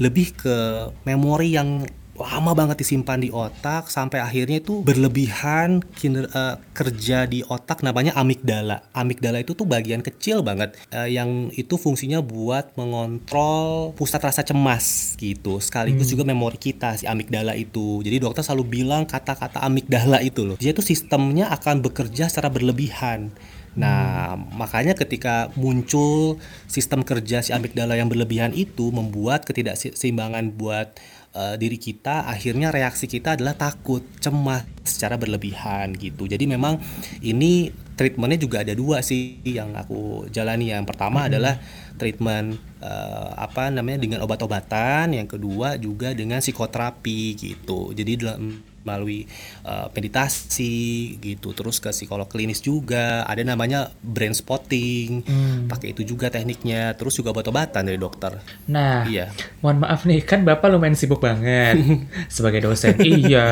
lebih 0.00 0.32
ke 0.32 0.56
memori 1.04 1.54
yang 1.54 1.84
lama 2.20 2.52
banget 2.52 2.84
disimpan 2.84 3.18
di 3.20 3.32
otak 3.32 3.88
sampai 3.88 4.20
akhirnya 4.20 4.60
itu 4.60 4.84
berlebihan 4.84 5.80
kinder, 5.96 6.28
uh, 6.32 6.60
kerja 6.76 7.24
di 7.24 7.40
otak 7.44 7.80
namanya 7.80 8.12
amigdala. 8.16 8.84
Amigdala 8.92 9.40
itu 9.40 9.56
tuh 9.56 9.64
bagian 9.64 10.04
kecil 10.04 10.44
banget 10.44 10.76
uh, 10.92 11.08
yang 11.08 11.48
itu 11.56 11.80
fungsinya 11.80 12.20
buat 12.20 12.76
mengontrol 12.76 13.96
pusat 13.96 14.20
rasa 14.20 14.44
cemas 14.44 15.16
gitu. 15.16 15.58
Sekaligus 15.58 16.08
hmm. 16.08 16.12
juga 16.16 16.24
memori 16.28 16.60
kita 16.60 17.00
si 17.00 17.08
amigdala 17.08 17.56
itu. 17.56 18.04
Jadi 18.04 18.20
dokter 18.20 18.44
selalu 18.44 18.82
bilang 18.82 19.08
kata-kata 19.08 19.64
amigdala 19.64 20.20
itu 20.20 20.44
loh. 20.44 20.56
Dia 20.60 20.76
tuh 20.76 20.84
sistemnya 20.84 21.48
akan 21.50 21.80
bekerja 21.80 22.28
secara 22.28 22.52
berlebihan. 22.52 23.32
Nah, 23.78 24.34
hmm. 24.34 24.58
makanya 24.58 24.98
ketika 24.98 25.54
muncul 25.54 26.42
sistem 26.66 27.06
kerja 27.06 27.42
si 27.42 27.54
amigdala 27.54 27.94
yang 27.94 28.10
berlebihan 28.10 28.50
itu 28.50 28.90
membuat 28.90 29.46
ketidakseimbangan 29.46 30.58
buat 30.58 30.98
uh, 31.34 31.54
diri 31.58 31.78
kita 31.78 32.26
akhirnya 32.26 32.74
reaksi 32.74 33.06
kita 33.06 33.38
adalah 33.38 33.54
takut 33.54 34.02
cemas 34.18 34.66
secara 34.82 35.14
berlebihan 35.20 35.94
gitu. 35.94 36.26
Jadi 36.26 36.48
memang 36.50 36.80
ini 37.22 37.70
treatmentnya 37.94 38.38
juga 38.40 38.64
ada 38.64 38.74
dua 38.74 39.04
sih 39.04 39.38
yang 39.44 39.76
aku 39.76 40.26
jalani. 40.32 40.72
Yang 40.72 40.90
pertama 40.90 41.24
hmm. 41.24 41.28
adalah 41.30 41.54
treatment 42.00 42.56
uh, 42.80 43.36
apa 43.36 43.68
namanya 43.68 44.02
dengan 44.02 44.24
obat-obatan. 44.24 45.14
Yang 45.14 45.38
kedua 45.38 45.76
juga 45.78 46.16
dengan 46.16 46.42
psikoterapi 46.42 47.20
gitu. 47.36 47.92
Jadi 47.92 48.12
dalam 48.18 48.69
melalui 48.82 49.28
uh, 49.64 49.92
meditasi 49.92 51.16
gitu 51.20 51.52
terus 51.52 51.78
ke 51.78 51.92
psikolog 51.92 52.26
klinis 52.26 52.64
juga. 52.64 53.24
Ada 53.28 53.44
namanya 53.44 53.92
brain 54.00 54.32
spotting. 54.32 55.22
Hmm. 55.26 55.66
pakai 55.68 55.92
itu 55.92 56.02
juga 56.02 56.32
tekniknya 56.32 56.94
terus 56.96 57.14
juga 57.18 57.30
obat-obatan 57.34 57.86
dari 57.86 57.98
dokter. 58.00 58.40
Nah 58.70 59.04
iya. 59.06 59.30
mohon 59.60 59.84
maaf 59.84 60.08
nih 60.08 60.24
kan 60.24 60.42
bapak 60.42 60.72
lumayan 60.72 60.96
sibuk 60.96 61.20
banget 61.20 61.76
sebagai 62.34 62.64
dosen. 62.64 62.96
Iya. 63.00 63.48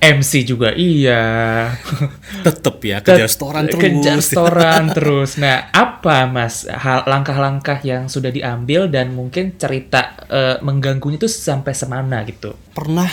MC 0.00 0.46
juga 0.46 0.72
iya. 0.72 1.22
Tetep 2.42 2.76
ya 2.82 2.98
kerja 3.04 3.24
restoran 3.28 3.64
terus 3.68 3.82
kerja 3.82 4.10
restoran 4.18 4.82
terus. 4.96 5.30
Nah 5.36 5.68
apa 5.70 6.26
mas 6.30 6.66
hal 6.66 7.04
langkah-langkah 7.06 7.80
yang 7.84 8.08
sudah 8.08 8.32
diambil 8.32 8.88
dan 8.90 9.12
mungkin 9.12 9.54
cerita 9.56 10.16
uh, 10.28 10.56
mengganggunya 10.62 11.20
itu 11.20 11.28
sampai 11.30 11.72
semana 11.72 12.22
gitu? 12.26 12.54
Pernah 12.76 13.10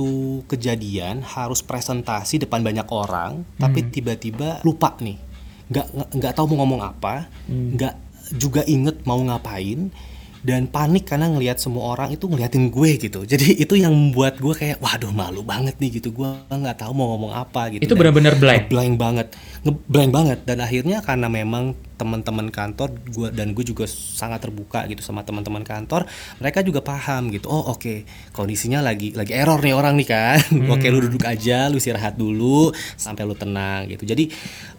satu 0.00 0.40
kejadian 0.48 1.20
harus 1.20 1.60
presentasi 1.60 2.40
depan 2.40 2.64
banyak 2.64 2.88
orang 2.88 3.44
hmm. 3.44 3.60
tapi 3.60 3.84
tiba-tiba 3.92 4.64
lupa 4.64 4.96
nih 4.96 5.20
nggak 5.68 6.16
nggak 6.16 6.32
tahu 6.32 6.56
mau 6.56 6.64
ngomong 6.64 6.80
apa 6.80 7.28
hmm. 7.44 7.76
nggak 7.76 7.94
hmm. 7.94 8.40
juga 8.40 8.64
inget 8.64 9.04
mau 9.04 9.20
ngapain 9.20 9.92
dan 10.40 10.64
panik 10.68 11.04
karena 11.04 11.28
ngelihat 11.28 11.60
semua 11.60 11.92
orang 11.92 12.16
itu 12.16 12.24
ngeliatin 12.24 12.72
gue 12.72 12.90
gitu. 12.96 13.20
Jadi 13.28 13.54
itu 13.64 13.74
yang 13.76 13.92
membuat 13.92 14.40
gue 14.40 14.54
kayak 14.56 14.80
waduh 14.80 15.12
malu 15.12 15.44
banget 15.44 15.76
nih 15.76 16.00
gitu. 16.00 16.12
Gue 16.12 16.28
nggak 16.48 16.80
tahu 16.80 16.92
mau 16.96 17.12
ngomong 17.16 17.32
apa 17.36 17.68
gitu. 17.76 17.84
Itu 17.84 17.94
benar-benar 17.96 18.40
blank? 18.40 18.72
blank 18.72 18.94
banget. 18.96 19.28
Blank 19.64 20.10
banget. 20.10 20.38
Dan 20.48 20.64
akhirnya 20.64 21.04
karena 21.04 21.28
memang 21.28 21.76
teman-teman 22.00 22.48
kantor 22.48 22.96
gue 23.12 23.28
dan 23.28 23.52
gue 23.52 23.60
juga 23.60 23.84
sangat 23.84 24.40
terbuka 24.40 24.88
gitu 24.88 25.04
sama 25.04 25.20
teman-teman 25.20 25.60
kantor 25.60 26.08
mereka 26.40 26.64
juga 26.64 26.80
paham 26.80 27.28
gitu. 27.28 27.52
Oh 27.52 27.76
oke 27.76 27.84
okay, 27.84 27.98
kondisinya 28.32 28.80
lagi 28.80 29.12
lagi 29.12 29.36
error 29.36 29.60
nih 29.60 29.76
orang 29.76 30.00
nih 30.00 30.08
kan. 30.08 30.40
Hmm. 30.50 30.66
oke 30.66 30.82
okay, 30.82 30.90
lu 30.90 30.98
duduk 31.00 31.24
aja 31.24 31.70
lu 31.70 31.78
istirahat 31.78 32.18
dulu 32.18 32.74
sampai 32.98 33.22
lu 33.22 33.36
tenang 33.38 33.86
gitu. 33.86 34.02
Jadi 34.02 34.28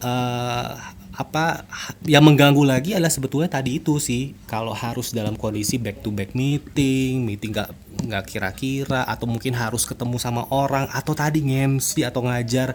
uh, 0.03 1.00
apa 1.22 1.66
yang 2.04 2.25
mengganggu 2.25 2.66
lagi 2.66 2.98
adalah 2.98 3.13
sebetulnya 3.13 3.50
tadi 3.54 3.78
itu 3.78 4.01
sih. 4.01 4.34
Kalau 4.50 4.74
harus 4.74 5.13
dalam 5.13 5.38
kondisi 5.38 5.78
back 5.78 6.01
to 6.01 6.10
back 6.10 6.34
meeting 6.34 7.22
meeting 7.22 7.54
nggak 7.54 7.70
nggak 8.01 8.24
kira-kira 8.25 9.06
atau 9.06 9.30
mungkin 9.30 9.54
harus 9.54 9.86
ketemu 9.86 10.18
sama 10.18 10.50
orang 10.50 10.90
atau 10.90 11.13
tadi 11.13 11.46
ngemsi 11.46 12.01
atau 12.01 12.25
ngajar 12.25 12.74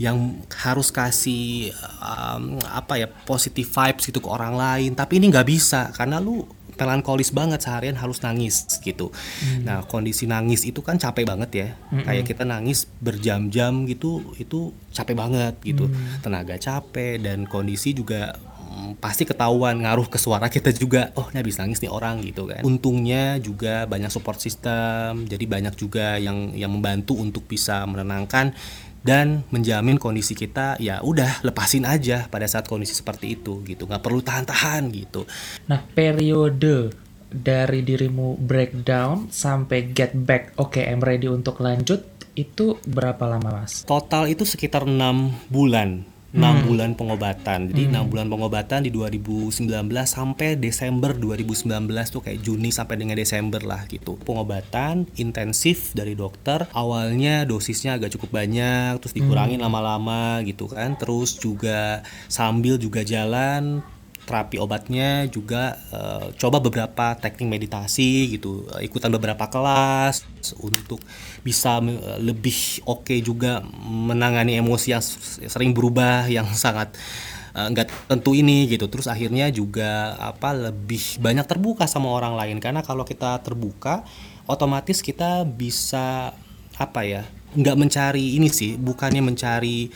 yang 0.00 0.42
harus 0.50 0.90
kasih 0.90 1.70
um, 2.02 2.58
apa 2.66 2.98
ya 2.98 3.06
positive 3.06 3.70
vibes 3.70 4.10
gitu 4.10 4.18
ke 4.18 4.28
orang 4.28 4.58
lain. 4.58 4.90
Tapi 4.98 5.22
ini 5.22 5.30
nggak 5.30 5.46
bisa 5.46 5.94
karena 5.94 6.18
lu 6.18 6.42
melankolis 6.76 7.32
banget 7.32 7.64
seharian 7.64 7.96
harus 7.96 8.20
nangis 8.20 8.68
gitu. 8.84 9.10
Hmm. 9.42 9.64
Nah 9.64 9.78
kondisi 9.88 10.28
nangis 10.28 10.62
itu 10.68 10.84
kan 10.84 11.00
capek 11.00 11.24
banget 11.24 11.50
ya. 11.52 11.68
Hmm. 11.90 12.04
Kayak 12.04 12.24
kita 12.28 12.44
nangis 12.44 12.84
berjam-jam 13.00 13.88
gitu 13.88 14.22
itu 14.36 14.70
capek 14.92 15.16
banget 15.16 15.54
gitu. 15.64 15.88
Hmm. 15.88 16.20
Tenaga 16.20 16.56
capek 16.60 17.18
dan 17.20 17.48
kondisi 17.48 17.96
juga 17.96 18.36
hmm, 18.76 19.00
pasti 19.00 19.24
ketahuan 19.24 19.80
ngaruh 19.80 20.06
ke 20.12 20.20
suara 20.20 20.52
kita 20.52 20.68
juga 20.76 21.10
oh 21.16 21.32
ini 21.32 21.40
habis 21.40 21.56
nangis 21.56 21.80
nih 21.80 21.88
orang 21.88 22.20
gitu 22.20 22.44
kan 22.44 22.60
untungnya 22.60 23.40
juga 23.40 23.88
banyak 23.88 24.12
support 24.12 24.36
system 24.36 25.24
jadi 25.24 25.44
banyak 25.48 25.74
juga 25.80 26.20
yang 26.20 26.52
yang 26.52 26.68
membantu 26.68 27.16
untuk 27.16 27.48
bisa 27.48 27.88
menenangkan 27.88 28.52
dan 29.06 29.46
menjamin 29.54 30.02
kondisi 30.02 30.34
kita 30.34 30.74
ya 30.82 30.98
udah 30.98 31.46
lepasin 31.46 31.86
aja 31.86 32.26
pada 32.26 32.50
saat 32.50 32.66
kondisi 32.66 32.98
seperti 32.98 33.38
itu 33.38 33.62
gitu. 33.62 33.86
Nggak 33.86 34.02
perlu 34.02 34.18
tahan-tahan 34.18 34.90
gitu. 34.90 35.22
Nah 35.70 35.78
periode 35.86 36.90
dari 37.30 37.86
dirimu 37.86 38.34
breakdown 38.38 39.30
sampai 39.30 39.94
get 39.94 40.10
back 40.14 40.58
oke 40.58 40.74
okay, 40.74 40.90
I'm 40.90 41.02
ready 41.02 41.30
untuk 41.30 41.62
lanjut 41.62 42.02
itu 42.34 42.76
berapa 42.84 43.22
lama 43.30 43.62
mas? 43.62 43.86
Total 43.86 44.26
itu 44.26 44.42
sekitar 44.42 44.84
enam 44.84 45.32
bulan 45.48 46.15
6 46.36 46.44
hmm. 46.44 46.62
bulan 46.68 46.90
pengobatan. 46.92 47.72
Jadi 47.72 47.88
hmm. 47.88 48.04
6 48.06 48.12
bulan 48.12 48.26
pengobatan 48.28 48.80
di 48.84 48.90
2019 48.92 49.64
sampai 50.04 50.60
Desember 50.60 51.16
2019 51.16 51.88
tuh 52.12 52.20
kayak 52.20 52.38
Juni 52.44 52.68
sampai 52.68 53.00
dengan 53.00 53.16
Desember 53.16 53.64
lah 53.64 53.88
gitu. 53.88 54.20
Pengobatan 54.20 55.08
intensif 55.16 55.96
dari 55.96 56.12
dokter. 56.12 56.68
Awalnya 56.76 57.48
dosisnya 57.48 57.96
agak 57.96 58.12
cukup 58.20 58.36
banyak, 58.36 59.00
terus 59.00 59.16
dikurangin 59.16 59.64
hmm. 59.64 59.66
lama-lama 59.66 60.44
gitu 60.44 60.68
kan. 60.68 61.00
Terus 61.00 61.40
juga 61.40 62.04
sambil 62.28 62.76
juga 62.76 63.00
jalan 63.00 63.80
terapi 64.26 64.58
obatnya 64.58 65.30
juga 65.30 65.78
uh, 65.94 66.34
coba 66.34 66.58
beberapa 66.58 67.14
teknik 67.14 67.46
meditasi 67.46 68.34
gitu 68.34 68.66
uh, 68.74 68.82
ikutan 68.82 69.14
beberapa 69.14 69.46
kelas 69.46 70.26
untuk 70.58 70.98
bisa 71.46 71.78
uh, 71.78 72.18
lebih 72.18 72.82
oke 72.84 73.06
okay 73.06 73.22
juga 73.22 73.62
menangani 73.86 74.58
emosi 74.58 74.92
yang 74.92 75.04
sering 75.46 75.70
berubah 75.70 76.26
yang 76.26 76.50
sangat 76.50 76.98
nggak 77.56 77.88
uh, 77.88 77.92
tentu 78.12 78.36
ini 78.36 78.68
gitu. 78.68 78.84
Terus 78.92 79.08
akhirnya 79.08 79.48
juga 79.48 80.12
apa 80.20 80.52
lebih 80.52 81.22
banyak 81.24 81.48
terbuka 81.48 81.88
sama 81.88 82.12
orang 82.12 82.36
lain. 82.36 82.60
Karena 82.60 82.84
kalau 82.84 83.00
kita 83.00 83.40
terbuka 83.40 84.04
otomatis 84.44 85.00
kita 85.00 85.48
bisa 85.48 86.36
apa 86.76 87.00
ya 87.08 87.24
nggak 87.56 87.76
mencari 87.80 88.36
ini 88.36 88.52
sih 88.52 88.76
bukannya 88.76 89.24
mencari 89.24 89.88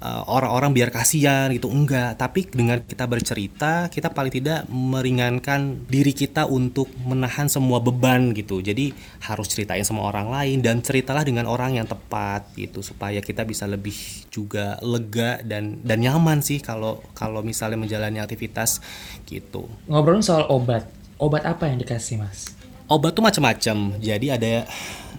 eh, 0.00 0.22
orang-orang 0.26 0.74
biar 0.74 0.90
kasihan 0.92 1.48
gitu. 1.54 1.70
Enggak 1.70 2.16
tapi 2.18 2.48
dengan 2.48 2.80
kita 2.80 3.04
bercerita 3.06 3.86
kita 3.88 4.12
paling 4.12 4.32
tidak 4.32 4.66
meringankan 4.68 5.86
diri 5.86 6.12
kita 6.12 6.44
untuk 6.48 6.90
menahan 7.04 7.46
semua 7.46 7.78
beban 7.80 8.34
gitu. 8.36 8.60
Jadi 8.60 8.92
harus 9.24 9.46
ceritain 9.48 9.84
sama 9.84 10.08
orang 10.08 10.32
lain 10.32 10.58
dan 10.60 10.80
ceritalah 10.80 11.24
dengan 11.24 11.46
orang 11.46 11.78
yang 11.80 11.86
tepat 11.88 12.52
gitu 12.56 12.84
supaya 12.84 13.20
kita 13.24 13.44
bisa 13.44 13.64
lebih 13.64 13.94
juga 14.28 14.76
lega 14.84 15.40
dan 15.44 15.80
dan 15.84 16.00
nyaman 16.00 16.40
sih 16.40 16.60
kalau 16.60 17.00
kalau 17.16 17.40
misalnya 17.40 17.80
menjalani 17.80 18.20
aktivitas 18.20 18.80
gitu. 19.24 19.70
Ngobrolin 19.88 20.24
soal 20.24 20.48
obat. 20.48 20.88
Obat 21.20 21.44
apa 21.44 21.68
yang 21.68 21.76
dikasih 21.76 22.16
mas 22.16 22.59
obat 22.90 23.14
tuh 23.14 23.22
macam-macam 23.22 23.96
jadi 24.02 24.26
ada 24.34 24.66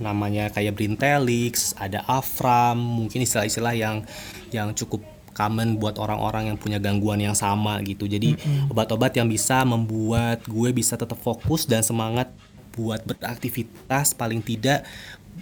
namanya 0.01 0.49
kayak 0.49 0.73
Brintelix, 0.73 1.77
ada 1.77 2.01
Afram, 2.09 2.75
mungkin 2.75 3.21
istilah-istilah 3.21 3.77
yang 3.77 4.01
yang 4.49 4.73
cukup 4.73 5.05
common 5.31 5.79
buat 5.79 5.95
orang-orang 5.95 6.51
yang 6.51 6.57
punya 6.59 6.81
gangguan 6.81 7.21
yang 7.21 7.37
sama 7.37 7.79
gitu. 7.85 8.09
Jadi 8.09 8.35
mm-hmm. 8.35 8.73
obat-obat 8.73 9.15
yang 9.15 9.29
bisa 9.29 9.63
membuat 9.63 10.43
gue 10.43 10.69
bisa 10.75 10.99
tetap 10.99 11.15
fokus 11.21 11.63
dan 11.69 11.85
semangat 11.85 12.33
buat 12.71 13.03
beraktivitas 13.03 14.15
paling 14.15 14.39
tidak 14.39 14.87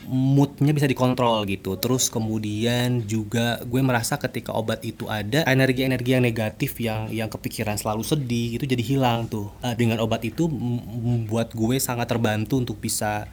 moodnya 0.07 0.71
bisa 0.71 0.87
dikontrol 0.87 1.43
gitu. 1.49 1.75
Terus 1.75 2.07
kemudian 2.07 3.03
juga 3.03 3.59
gue 3.67 3.81
merasa 3.83 4.15
ketika 4.15 4.55
obat 4.55 4.85
itu 4.87 5.09
ada 5.11 5.43
energi-energi 5.43 6.15
yang 6.15 6.23
negatif 6.23 6.79
yang 6.79 7.11
yang 7.11 7.27
kepikiran 7.27 7.75
selalu 7.75 8.05
sedih 8.05 8.55
itu 8.55 8.65
jadi 8.65 8.83
hilang 8.83 9.27
tuh. 9.27 9.51
Uh, 9.59 9.75
dengan 9.75 9.99
obat 9.99 10.23
itu 10.23 10.47
membuat 10.47 11.51
gue 11.51 11.77
sangat 11.81 12.07
terbantu 12.07 12.61
untuk 12.61 12.77
bisa 12.79 13.27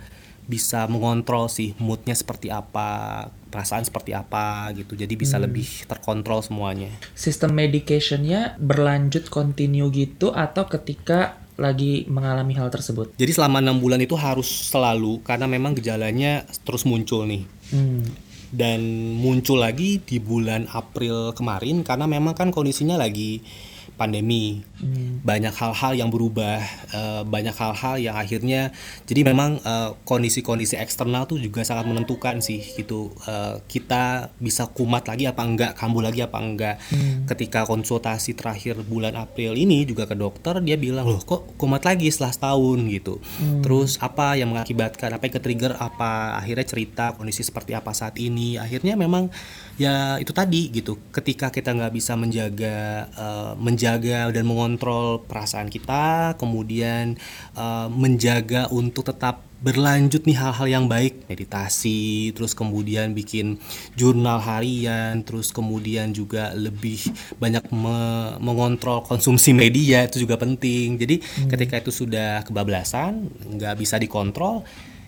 bisa 0.47 0.87
mengontrol 0.87 1.51
sih 1.51 1.75
moodnya 1.83 2.15
seperti 2.15 2.55
apa 2.55 3.27
perasaan 3.51 3.83
seperti 3.83 4.15
apa 4.15 4.71
gitu. 4.79 4.95
Jadi 4.95 5.15
bisa 5.19 5.39
hmm. 5.39 5.45
lebih 5.49 5.69
terkontrol 5.91 6.45
semuanya. 6.45 6.91
Sistem 7.19 7.57
medicationnya 7.57 8.55
berlanjut 8.61 9.27
continue 9.33 9.91
gitu 9.91 10.31
atau 10.31 10.71
ketika 10.71 11.46
lagi 11.57 12.05
mengalami 12.09 12.53
hal 12.57 12.69
tersebut 12.69 13.17
jadi 13.17 13.33
selama 13.33 13.65
enam 13.65 13.81
bulan 13.81 14.01
itu 14.01 14.17
harus 14.17 14.47
selalu 14.69 15.25
karena 15.25 15.49
memang 15.49 15.77
gejalanya 15.77 16.45
terus 16.65 16.85
muncul 16.85 17.25
nih 17.25 17.45
hmm. 17.73 18.03
dan 18.53 18.81
muncul 19.17 19.61
lagi 19.61 20.01
di 20.05 20.21
bulan 20.21 20.69
April 20.71 21.33
kemarin 21.33 21.81
karena 21.81 22.05
memang 22.05 22.37
kan 22.37 22.53
kondisinya 22.53 23.01
lagi 23.01 23.41
pandemi. 23.97 24.63
Hmm. 24.77 25.25
banyak 25.25 25.57
hal-hal 25.57 25.97
yang 25.97 26.13
berubah 26.13 26.61
uh, 26.93 27.25
banyak 27.25 27.57
hal-hal 27.57 27.97
yang 27.97 28.13
akhirnya 28.13 28.77
jadi 29.09 29.25
memang 29.25 29.57
uh, 29.65 29.97
kondisi-kondisi 30.05 30.77
eksternal 30.77 31.25
tuh 31.25 31.41
juga 31.41 31.65
sangat 31.65 31.89
menentukan 31.89 32.45
sih 32.45 32.61
gitu. 32.61 33.09
Uh, 33.25 33.57
kita 33.73 34.29
bisa 34.37 34.69
kumat 34.69 35.09
lagi 35.09 35.25
apa 35.25 35.41
enggak 35.41 35.73
kambuh 35.81 36.05
lagi 36.05 36.21
apa 36.21 36.37
enggak. 36.37 36.77
Hmm. 36.93 37.25
ketika 37.25 37.65
konsultasi 37.65 38.37
terakhir 38.37 38.77
bulan 38.85 39.17
April 39.17 39.57
ini 39.57 39.89
juga 39.89 40.05
ke 40.05 40.13
dokter 40.13 40.61
dia 40.61 40.77
bilang 40.77 41.09
loh 41.09 41.25
kok 41.25 41.57
kumat 41.57 41.81
lagi 41.81 42.13
setelah 42.13 42.37
setahun? 42.37 42.79
Gitu. 42.93 43.17
Hmm. 43.17 43.65
terus 43.65 43.97
apa 44.05 44.37
yang 44.37 44.53
mengakibatkan 44.53 45.09
apa 45.17 45.25
yang 45.25 45.35
ke 45.41 45.43
trigger 45.43 45.73
apa 45.81 46.37
akhirnya 46.37 46.69
cerita 46.69 47.17
kondisi 47.17 47.41
seperti 47.41 47.73
apa 47.73 47.97
saat 47.97 48.21
ini. 48.21 48.61
Akhirnya 48.61 48.93
memang 48.93 49.33
ya 49.81 50.21
itu 50.21 50.37
tadi 50.37 50.69
gitu. 50.69 51.01
Ketika 51.09 51.49
kita 51.49 51.73
nggak 51.73 51.97
bisa 51.97 52.13
menjaga 52.13 53.09
uh, 53.17 53.53
menjaga 53.57 53.86
dan 54.35 54.45
mengontrol 54.45 55.23
perasaan 55.23 55.71
kita 55.71 56.35
kemudian 56.35 57.15
uh, 57.55 57.87
menjaga 57.87 58.67
untuk 58.75 59.07
tetap 59.07 59.47
berlanjut 59.57 60.29
nih 60.29 60.37
hal-hal 60.37 60.69
yang 60.69 60.85
baik 60.85 61.25
meditasi 61.33 62.31
terus 62.37 62.53
kemudian 62.53 63.17
bikin 63.17 63.57
jurnal 63.97 64.37
harian 64.37 65.25
terus 65.25 65.49
kemudian 65.49 66.13
juga 66.13 66.53
lebih 66.53 67.01
banyak 67.41 67.65
me 67.73 68.37
mengontrol 68.37 69.01
konsumsi 69.09 69.57
media 69.57 70.05
itu 70.05 70.21
juga 70.21 70.37
penting 70.37 71.01
jadi 71.01 71.17
hmm. 71.19 71.49
ketika 71.49 71.81
itu 71.81 71.91
sudah 71.95 72.45
kebablasan 72.45 73.33
nggak 73.57 73.75
bisa 73.81 73.97
dikontrol 73.97 74.61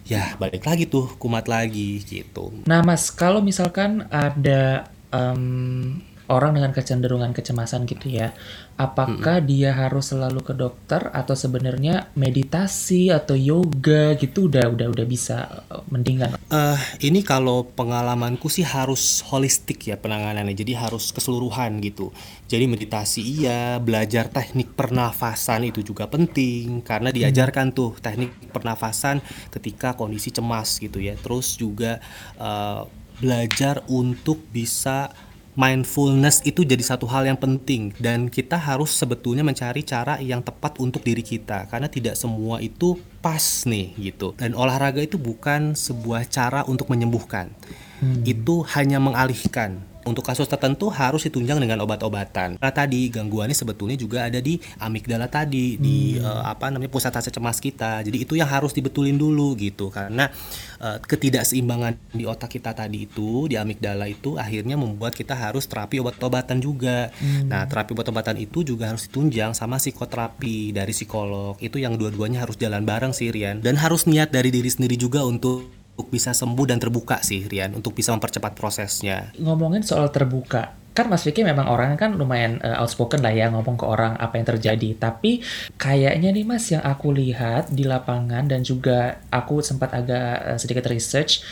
ya 0.08 0.32
balik 0.40 0.64
lagi 0.64 0.88
tuh 0.88 1.12
kumat 1.20 1.44
lagi 1.46 2.00
gitu. 2.00 2.64
Nah 2.64 2.80
mas 2.80 3.12
kalau 3.12 3.44
misalkan 3.44 4.08
ada 4.08 4.88
um, 5.12 6.00
orang 6.28 6.60
dengan 6.60 6.76
kecenderungan 6.76 7.32
kecemasan 7.32 7.88
gitu 7.88 8.12
ya, 8.12 8.36
apakah 8.76 9.40
hmm. 9.40 9.48
dia 9.48 9.70
harus 9.72 10.12
selalu 10.12 10.44
ke 10.44 10.52
dokter 10.52 11.08
atau 11.10 11.32
sebenarnya 11.32 12.12
meditasi 12.14 13.08
atau 13.08 13.32
yoga 13.32 14.14
gitu 14.20 14.52
udah 14.52 14.68
udah 14.68 14.86
udah 14.92 15.06
bisa 15.08 15.64
uh, 15.72 15.82
mendingan? 15.88 16.36
Uh, 16.52 16.76
ini 17.00 17.24
kalau 17.24 17.64
pengalamanku 17.72 18.52
sih 18.52 18.62
harus 18.62 19.24
holistik 19.24 19.88
ya 19.88 19.96
penanganannya, 19.96 20.52
jadi 20.52 20.76
harus 20.76 21.10
keseluruhan 21.16 21.80
gitu. 21.80 22.12
Jadi 22.48 22.64
meditasi 22.68 23.20
iya, 23.24 23.80
belajar 23.80 24.28
teknik 24.28 24.76
pernafasan 24.76 25.68
itu 25.68 25.80
juga 25.80 26.08
penting 26.08 26.84
karena 26.84 27.08
diajarkan 27.08 27.72
tuh 27.72 27.96
teknik 28.00 28.52
pernafasan 28.52 29.24
ketika 29.48 29.96
kondisi 29.96 30.28
cemas 30.28 30.76
gitu 30.76 31.00
ya. 31.00 31.16
Terus 31.16 31.56
juga 31.56 32.00
uh, 32.36 32.84
belajar 33.18 33.82
untuk 33.90 34.38
bisa 34.54 35.10
mindfulness 35.58 36.46
itu 36.46 36.62
jadi 36.62 36.80
satu 36.80 37.10
hal 37.10 37.26
yang 37.26 37.34
penting. 37.34 37.90
Dan 37.98 38.30
kita 38.30 38.54
harus 38.54 38.94
sebetulnya 38.94 39.42
mencari 39.42 39.82
cara 39.82 40.22
yang 40.22 40.38
tepat 40.38 40.78
untuk 40.78 41.02
diri 41.02 41.26
kita. 41.26 41.66
Karena 41.66 41.90
tidak 41.90 42.14
semua 42.14 42.62
itu 42.62 42.94
pas 43.18 43.66
nih 43.66 43.98
gitu. 43.98 44.38
Dan 44.38 44.54
olahraga 44.54 45.02
itu 45.02 45.18
bukan 45.18 45.74
sebuah 45.74 46.30
cara 46.30 46.62
untuk 46.70 46.86
menyembuhkan. 46.86 47.50
Hmm. 47.98 48.22
itu 48.22 48.62
hanya 48.78 49.02
mengalihkan 49.02 49.82
untuk 50.08 50.24
kasus 50.24 50.48
tertentu 50.48 50.88
harus 50.88 51.28
ditunjang 51.28 51.60
dengan 51.60 51.84
obat-obatan. 51.84 52.56
Nah, 52.56 52.72
tadi 52.72 53.12
gangguannya 53.12 53.54
sebetulnya 53.54 53.96
juga 54.00 54.26
ada 54.26 54.40
di 54.40 54.56
amigdala 54.80 55.28
tadi, 55.28 55.76
hmm. 55.76 55.80
di 55.80 56.16
uh, 56.18 56.48
apa 56.48 56.72
namanya 56.72 56.88
pusat 56.88 57.12
rasa 57.12 57.28
cemas 57.28 57.60
kita. 57.60 58.00
Jadi 58.02 58.24
itu 58.24 58.34
yang 58.34 58.48
harus 58.48 58.72
dibetulin 58.72 59.14
dulu 59.14 59.54
gitu 59.60 59.92
karena 59.92 60.32
uh, 60.80 60.98
ketidakseimbangan 60.98 62.16
di 62.16 62.24
otak 62.24 62.58
kita 62.58 62.72
tadi 62.72 63.04
itu 63.04 63.46
di 63.46 63.60
amigdala 63.60 64.08
itu 64.08 64.40
akhirnya 64.40 64.80
membuat 64.80 65.12
kita 65.12 65.36
harus 65.36 65.68
terapi 65.68 66.00
obat-obatan 66.00 66.58
juga. 66.58 67.12
Hmm. 67.20 67.52
Nah, 67.52 67.68
terapi 67.68 67.92
obat-obatan 67.92 68.40
itu 68.40 68.64
juga 68.64 68.90
harus 68.90 69.06
ditunjang 69.06 69.52
sama 69.52 69.76
psikoterapi 69.76 70.72
dari 70.72 70.96
psikolog. 70.96 71.60
Itu 71.60 71.76
yang 71.76 72.00
dua-duanya 72.00 72.42
harus 72.48 72.56
jalan 72.56 72.82
bareng 72.88 73.12
sih 73.12 73.28
Rian 73.28 73.60
dan 73.60 73.76
harus 73.76 74.08
niat 74.08 74.32
dari 74.32 74.48
diri 74.48 74.70
sendiri 74.72 74.96
juga 74.96 75.22
untuk 75.22 75.77
untuk 75.98 76.14
bisa 76.14 76.30
sembuh 76.30 76.70
dan 76.70 76.78
terbuka 76.78 77.18
sih 77.26 77.50
Rian 77.50 77.74
untuk 77.74 77.90
bisa 77.90 78.14
mempercepat 78.14 78.54
prosesnya. 78.54 79.34
Ngomongin 79.34 79.82
soal 79.82 80.14
terbuka, 80.14 80.78
kan 80.94 81.10
Mas 81.10 81.26
Vicky 81.26 81.42
memang 81.42 81.66
orangnya 81.66 81.98
kan 81.98 82.14
lumayan 82.14 82.62
uh, 82.62 82.78
outspoken 82.86 83.18
lah 83.18 83.34
ya 83.34 83.50
ngomong 83.50 83.74
ke 83.74 83.82
orang 83.82 84.14
apa 84.14 84.38
yang 84.38 84.46
terjadi. 84.46 84.94
Tapi 84.94 85.42
kayaknya 85.74 86.30
nih 86.30 86.46
Mas 86.46 86.70
yang 86.70 86.86
aku 86.86 87.10
lihat 87.10 87.74
di 87.74 87.82
lapangan 87.82 88.46
dan 88.46 88.62
juga 88.62 89.18
aku 89.34 89.58
sempat 89.58 89.90
agak 89.90 90.54
uh, 90.54 90.58
sedikit 90.62 90.86
research 90.86 91.42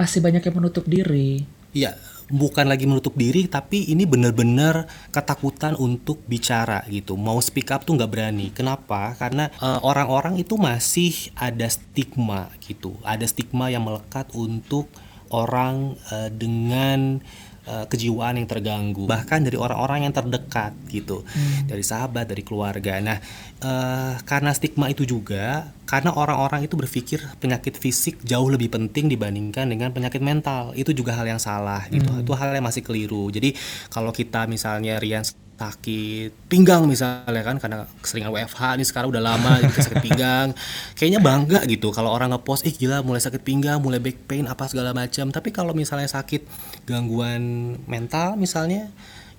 masih 0.00 0.24
banyak 0.24 0.40
yang 0.40 0.56
menutup 0.56 0.88
diri. 0.88 1.44
Iya, 1.76 1.92
bukan 2.32 2.64
lagi 2.68 2.88
menutup 2.88 3.12
diri 3.16 3.44
tapi 3.50 3.84
ini 3.92 4.08
benar-benar 4.08 4.88
ketakutan 5.12 5.76
untuk 5.76 6.24
bicara 6.24 6.84
gitu. 6.88 7.16
Mau 7.20 7.36
speak 7.40 7.72
up 7.74 7.84
tuh 7.84 7.96
nggak 7.96 8.10
berani. 8.10 8.48
Kenapa? 8.54 9.12
Karena 9.16 9.50
eh, 9.52 9.78
orang-orang 9.84 10.40
uh, 10.40 10.42
itu 10.42 10.54
masih 10.56 11.12
ada 11.36 11.68
stigma 11.68 12.48
gitu. 12.64 12.96
Ada 13.04 13.28
stigma 13.28 13.68
yang 13.68 13.84
melekat 13.84 14.32
untuk 14.32 14.88
orang 15.32 15.98
uh, 16.12 16.30
dengan 16.30 17.20
uh, 17.68 17.84
kejiwaan 17.88 18.40
yang 18.40 18.48
terganggu 18.48 19.04
bahkan 19.08 19.44
dari 19.44 19.56
orang-orang 19.56 20.08
yang 20.08 20.14
terdekat 20.14 20.72
gitu 20.88 21.24
hmm. 21.24 21.68
dari 21.68 21.84
sahabat 21.84 22.28
dari 22.28 22.42
keluarga 22.44 23.00
nah 23.00 23.18
uh, 23.64 24.20
karena 24.24 24.50
stigma 24.52 24.88
itu 24.88 25.04
juga 25.04 25.68
karena 25.84 26.16
orang-orang 26.16 26.64
itu 26.64 26.74
berpikir 26.80 27.20
penyakit 27.38 27.76
fisik 27.76 28.20
jauh 28.24 28.48
lebih 28.48 28.72
penting 28.72 29.08
dibandingkan 29.12 29.68
dengan 29.68 29.92
penyakit 29.92 30.24
mental 30.24 30.72
itu 30.76 30.96
juga 30.96 31.12
hal 31.16 31.28
yang 31.28 31.42
salah 31.42 31.84
gitu 31.92 32.08
hmm. 32.08 32.24
itu 32.24 32.32
hal 32.32 32.52
yang 32.52 32.64
masih 32.64 32.80
keliru 32.80 33.28
jadi 33.28 33.52
kalau 33.92 34.12
kita 34.12 34.48
misalnya 34.48 34.96
Rian 34.96 35.24
sakit 35.54 36.50
pinggang 36.50 36.82
misalnya 36.90 37.42
kan 37.46 37.56
karena 37.62 37.86
keseringan 38.02 38.34
WFH 38.34 38.74
ini 38.74 38.84
sekarang 38.84 39.08
udah 39.14 39.22
lama 39.22 39.58
gitu 39.62 39.86
sakit 39.86 40.02
pinggang 40.02 40.50
kayaknya 40.98 41.22
bangga 41.22 41.62
gitu 41.70 41.94
kalau 41.94 42.10
orang 42.10 42.34
ngepost 42.34 42.66
ih 42.66 42.74
gila 42.74 43.06
mulai 43.06 43.22
sakit 43.22 43.40
pinggang 43.40 43.78
mulai 43.78 44.02
back 44.02 44.26
pain 44.26 44.44
apa 44.50 44.66
segala 44.66 44.90
macam 44.90 45.30
tapi 45.30 45.54
kalau 45.54 45.70
misalnya 45.70 46.10
sakit 46.10 46.42
gangguan 46.90 47.74
mental 47.86 48.34
misalnya 48.34 48.90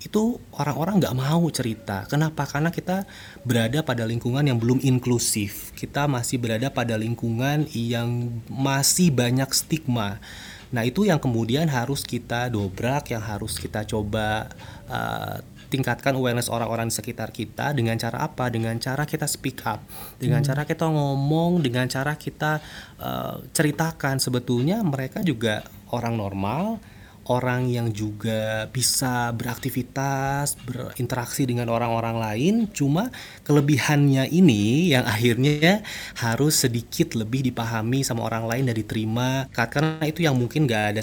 itu 0.06 0.38
orang-orang 0.54 1.02
nggak 1.02 1.18
mau 1.18 1.42
cerita. 1.50 2.06
Kenapa? 2.06 2.46
Karena 2.46 2.70
kita 2.70 3.10
berada 3.42 3.82
pada 3.82 4.06
lingkungan 4.06 4.46
yang 4.46 4.62
belum 4.62 4.78
inklusif. 4.86 5.74
Kita 5.74 6.06
masih 6.06 6.38
berada 6.38 6.70
pada 6.70 6.94
lingkungan 6.94 7.66
yang 7.74 8.30
masih 8.46 9.10
banyak 9.10 9.50
stigma. 9.50 10.22
Nah 10.70 10.86
itu 10.86 11.10
yang 11.10 11.18
kemudian 11.18 11.66
harus 11.74 12.06
kita 12.06 12.54
dobrak, 12.54 13.10
yang 13.10 13.26
harus 13.26 13.58
kita 13.58 13.82
coba 13.82 14.46
uh, 14.86 15.42
tingkatkan 15.76 16.16
awareness 16.16 16.48
orang-orang 16.48 16.88
di 16.88 16.96
sekitar 16.96 17.36
kita 17.36 17.76
dengan 17.76 18.00
cara 18.00 18.24
apa? 18.24 18.48
Dengan 18.48 18.80
cara 18.80 19.04
kita 19.04 19.28
speak 19.28 19.68
up, 19.68 19.84
dengan 20.16 20.40
hmm. 20.40 20.48
cara 20.48 20.64
kita 20.64 20.88
ngomong, 20.88 21.60
dengan 21.60 21.92
cara 21.92 22.16
kita 22.16 22.64
uh, 23.04 23.44
ceritakan 23.52 24.24
sebetulnya 24.24 24.80
mereka 24.80 25.20
juga 25.20 25.68
orang 25.92 26.16
normal 26.16 26.80
orang 27.26 27.66
yang 27.70 27.90
juga 27.90 28.70
bisa 28.70 29.34
beraktivitas, 29.34 30.58
berinteraksi 30.62 31.50
dengan 31.50 31.74
orang-orang 31.74 32.18
lain, 32.22 32.56
cuma 32.70 33.10
kelebihannya 33.46 34.30
ini 34.30 34.94
yang 34.94 35.06
akhirnya 35.10 35.82
harus 36.22 36.62
sedikit 36.62 37.18
lebih 37.18 37.46
dipahami 37.50 38.06
sama 38.06 38.26
orang 38.26 38.46
lain 38.46 38.64
dan 38.70 38.76
diterima 38.78 39.50
karena 39.54 40.02
itu 40.06 40.22
yang 40.26 40.38
mungkin 40.38 40.70
nggak 40.70 40.96
ada 40.96 41.02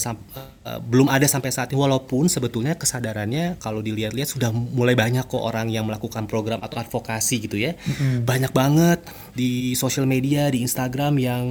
uh, 0.66 0.80
belum 0.82 1.11
ada 1.11 1.26
sampai 1.26 1.50
saat 1.50 1.70
ini 1.74 1.78
walaupun 1.80 2.30
sebetulnya 2.30 2.78
kesadarannya 2.78 3.58
kalau 3.58 3.82
dilihat-lihat 3.82 4.28
sudah 4.30 4.50
mulai 4.52 4.94
banyak 4.94 5.26
kok 5.26 5.42
orang 5.42 5.68
yang 5.68 5.87
melakukan 5.87 6.26
program 6.30 6.62
atau 6.62 6.78
advokasi 6.78 7.46
gitu 7.46 7.58
ya. 7.58 7.74
Mm-hmm. 7.74 8.14
Banyak 8.26 8.52
banget 8.54 9.00
di 9.35 9.74
sosial 9.74 10.06
media, 10.06 10.48
di 10.52 10.62
Instagram 10.62 11.18
yang 11.18 11.44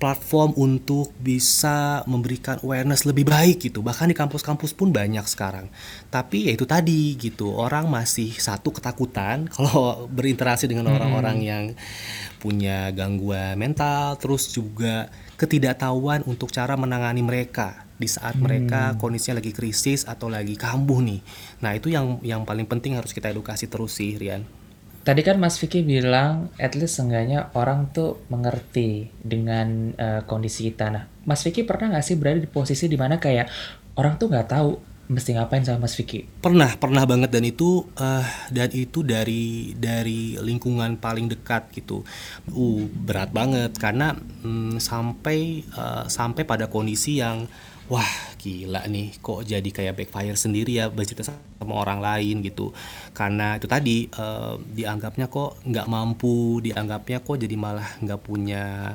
platform 0.00 0.54
untuk 0.58 1.14
bisa 1.20 2.02
memberikan 2.06 2.58
awareness 2.64 3.06
lebih 3.06 3.28
baik 3.28 3.70
gitu. 3.70 3.80
Bahkan 3.84 4.07
di 4.08 4.16
kampus-kampus 4.16 4.72
pun 4.72 4.90
banyak 4.90 5.22
sekarang. 5.28 5.68
Tapi 6.08 6.48
ya 6.48 6.52
itu 6.56 6.64
tadi 6.64 7.14
gitu, 7.20 7.52
orang 7.52 7.86
masih 7.86 8.32
satu 8.34 8.72
ketakutan 8.72 9.46
kalau 9.54 10.08
berinteraksi 10.08 10.66
dengan 10.66 10.90
orang-orang 10.90 11.36
hmm. 11.38 11.48
yang 11.48 11.64
punya 12.40 12.90
gangguan 12.96 13.60
mental, 13.60 14.16
terus 14.16 14.48
juga 14.50 15.12
ketidaktahuan 15.38 16.26
untuk 16.26 16.50
cara 16.50 16.74
menangani 16.74 17.22
mereka 17.22 17.86
di 17.98 18.06
saat 18.06 18.38
hmm. 18.38 18.42
mereka 18.42 18.80
kondisinya 18.96 19.42
lagi 19.42 19.50
krisis 19.50 20.06
atau 20.06 20.30
lagi 20.30 20.54
kambuh 20.54 21.02
nih. 21.02 21.20
Nah, 21.60 21.74
itu 21.74 21.90
yang 21.90 22.22
yang 22.22 22.46
paling 22.46 22.64
penting 22.64 22.94
harus 22.94 23.10
kita 23.10 23.28
edukasi 23.28 23.66
terus 23.66 23.98
sih, 23.98 24.14
Rian. 24.14 24.46
Tadi 25.08 25.24
kan 25.24 25.40
Mas 25.40 25.56
Vicky 25.56 25.80
bilang, 25.80 26.52
at 26.60 26.76
least 26.76 27.00
seenggaknya 27.00 27.48
orang 27.56 27.88
tuh 27.96 28.20
mengerti 28.28 29.08
dengan 29.24 29.96
uh, 29.96 30.20
kondisi 30.28 30.68
kita. 30.68 30.92
Nah, 30.92 31.08
Mas 31.24 31.40
Vicky 31.40 31.64
pernah 31.64 31.96
nggak 31.96 32.04
sih 32.04 32.20
berada 32.20 32.36
di 32.36 32.50
posisi 32.50 32.92
di 32.92 32.98
mana 33.00 33.16
kayak 33.16 33.48
orang 33.98 34.14
tuh 34.14 34.30
nggak 34.30 34.48
tahu 34.48 34.78
mesti 35.08 35.34
ngapain 35.34 35.64
sama 35.64 35.88
Mas 35.88 35.96
Vicky? 35.96 36.28
Pernah, 36.44 36.76
pernah 36.76 37.08
banget 37.08 37.32
dan 37.32 37.42
itu 37.42 37.88
uh, 37.96 38.28
dan 38.52 38.68
itu 38.76 39.00
dari 39.00 39.72
dari 39.74 40.36
lingkungan 40.36 41.00
paling 41.00 41.32
dekat 41.32 41.72
gitu. 41.72 42.04
Uh, 42.52 42.84
berat 42.86 43.32
banget 43.32 43.72
karena 43.80 44.14
um, 44.44 44.76
sampai 44.76 45.64
uh, 45.74 46.04
sampai 46.06 46.44
pada 46.44 46.68
kondisi 46.68 47.18
yang 47.24 47.48
wah 47.88 48.06
gila 48.36 48.84
nih 48.84 49.16
kok 49.18 49.48
jadi 49.48 49.64
kayak 49.64 49.96
backfire 49.96 50.36
sendiri 50.36 50.76
ya 50.76 50.92
bercerita 50.92 51.24
sama 51.24 51.74
orang 51.74 52.04
lain 52.04 52.44
gitu 52.44 52.70
karena 53.16 53.56
itu 53.56 53.64
tadi 53.64 54.04
uh, 54.12 54.60
dianggapnya 54.60 55.32
kok 55.32 55.64
nggak 55.64 55.88
mampu 55.88 56.60
dianggapnya 56.60 57.24
kok 57.24 57.40
jadi 57.40 57.56
malah 57.56 57.88
nggak 58.04 58.20
punya 58.20 58.92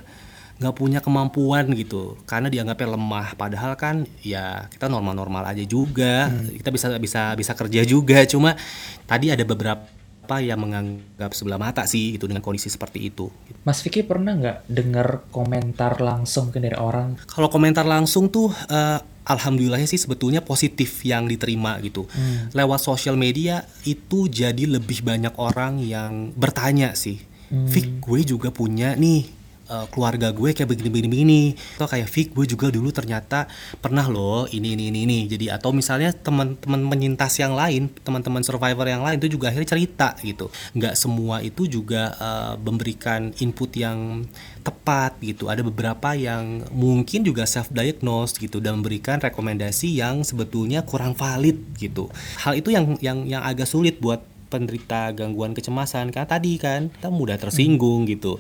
nggak 0.63 0.78
punya 0.80 0.99
kemampuan 1.04 1.67
gitu 1.76 2.15
karena 2.23 2.47
dianggapnya 2.47 2.95
lemah 2.95 3.28
padahal 3.36 3.76
kan 3.76 4.08
ya 4.23 4.71
kita 4.71 4.88
normal-normal 4.88 5.43
aja 5.52 5.67
juga 5.67 6.32
hmm. 6.32 6.63
kita 6.63 6.69
bisa 6.71 6.88
bisa 6.95 7.21
bisa 7.36 7.52
kerja 7.52 7.82
juga 7.84 8.23
cuma 8.23 8.56
tadi 9.04 9.30
ada 9.30 9.43
beberapa 9.43 10.39
yang 10.39 10.63
menganggap 10.63 11.36
sebelah 11.36 11.60
mata 11.60 11.84
sih 11.84 12.15
itu 12.15 12.23
dengan 12.32 12.39
kondisi 12.39 12.71
seperti 12.71 13.12
itu. 13.12 13.28
Mas 13.67 13.84
Vicky 13.84 14.08
pernah 14.08 14.32
nggak 14.32 14.71
dengar 14.71 15.28
komentar 15.36 15.99
langsung 15.99 16.47
ke 16.47 16.63
dari 16.63 16.80
orang? 16.80 17.19
Kalau 17.28 17.52
komentar 17.52 17.84
langsung 17.84 18.32
tuh 18.32 18.47
uh, 18.71 19.04
alhamdulillahnya 19.28 19.88
sih 19.88 19.99
sebetulnya 19.99 20.39
positif 20.39 21.04
yang 21.04 21.28
diterima 21.28 21.76
gitu. 21.84 22.08
Hmm. 22.08 22.52
Lewat 22.56 22.80
sosial 22.84 23.19
media 23.19 23.67
itu 23.84 24.32
jadi 24.32 24.63
lebih 24.63 25.04
banyak 25.04 25.36
orang 25.36 25.84
yang 25.84 26.32
bertanya 26.36 26.95
sih. 26.95 27.19
Hmm. 27.52 27.67
Gue 27.99 28.23
juga 28.23 28.49
punya 28.49 28.95
nih 28.95 29.42
uh, 29.69 29.86
keluarga 29.91 30.34
gue 30.34 30.52
kayak 30.52 30.67
begini-begini 30.67 31.10
begini 31.10 31.41
atau 31.80 31.88
kayak 31.88 32.08
Vic 32.10 32.28
gue 32.36 32.45
juga 32.49 32.67
dulu 32.73 32.89
ternyata 32.91 33.47
pernah 33.80 34.08
loh 34.10 34.49
ini 34.49 34.76
ini 34.76 34.89
ini 34.91 34.99
ini. 35.08 35.19
Jadi 35.30 35.47
atau 35.52 35.71
misalnya 35.71 36.12
teman-teman 36.12 36.82
penyintas 36.89 37.38
yang 37.39 37.54
lain 37.56 37.91
teman-teman 38.04 38.43
survivor 38.43 38.88
yang 38.88 39.04
lain 39.06 39.19
itu 39.21 39.38
juga 39.38 39.54
akhirnya 39.54 39.69
cerita 39.69 40.10
gitu. 40.21 40.49
Nggak 40.76 40.95
semua 40.97 41.39
itu 41.45 41.67
juga 41.69 42.15
uh, 42.17 42.54
memberikan 42.60 43.32
input 43.39 43.71
yang 43.78 44.28
tepat 44.63 45.19
gitu. 45.19 45.47
Ada 45.52 45.62
beberapa 45.63 46.15
yang 46.15 46.65
mungkin 46.71 47.23
juga 47.23 47.47
self 47.47 47.71
diagnose 47.71 48.39
gitu 48.39 48.60
dan 48.63 48.80
memberikan 48.80 49.19
rekomendasi 49.19 49.99
yang 49.99 50.23
sebetulnya 50.23 50.84
kurang 50.84 51.15
valid 51.15 51.60
gitu. 51.80 52.08
Hal 52.41 52.56
itu 52.58 52.71
yang 52.71 52.95
yang 52.99 53.28
yang 53.28 53.43
agak 53.43 53.67
sulit 53.67 53.99
buat 53.99 54.23
penderita 54.47 55.10
gangguan 55.17 55.58
kecemasan. 55.58 56.13
Karena 56.13 56.30
tadi 56.30 56.62
kan 56.62 56.93
kita 56.93 57.10
mudah 57.10 57.41
tersinggung 57.41 58.06
gitu 58.06 58.38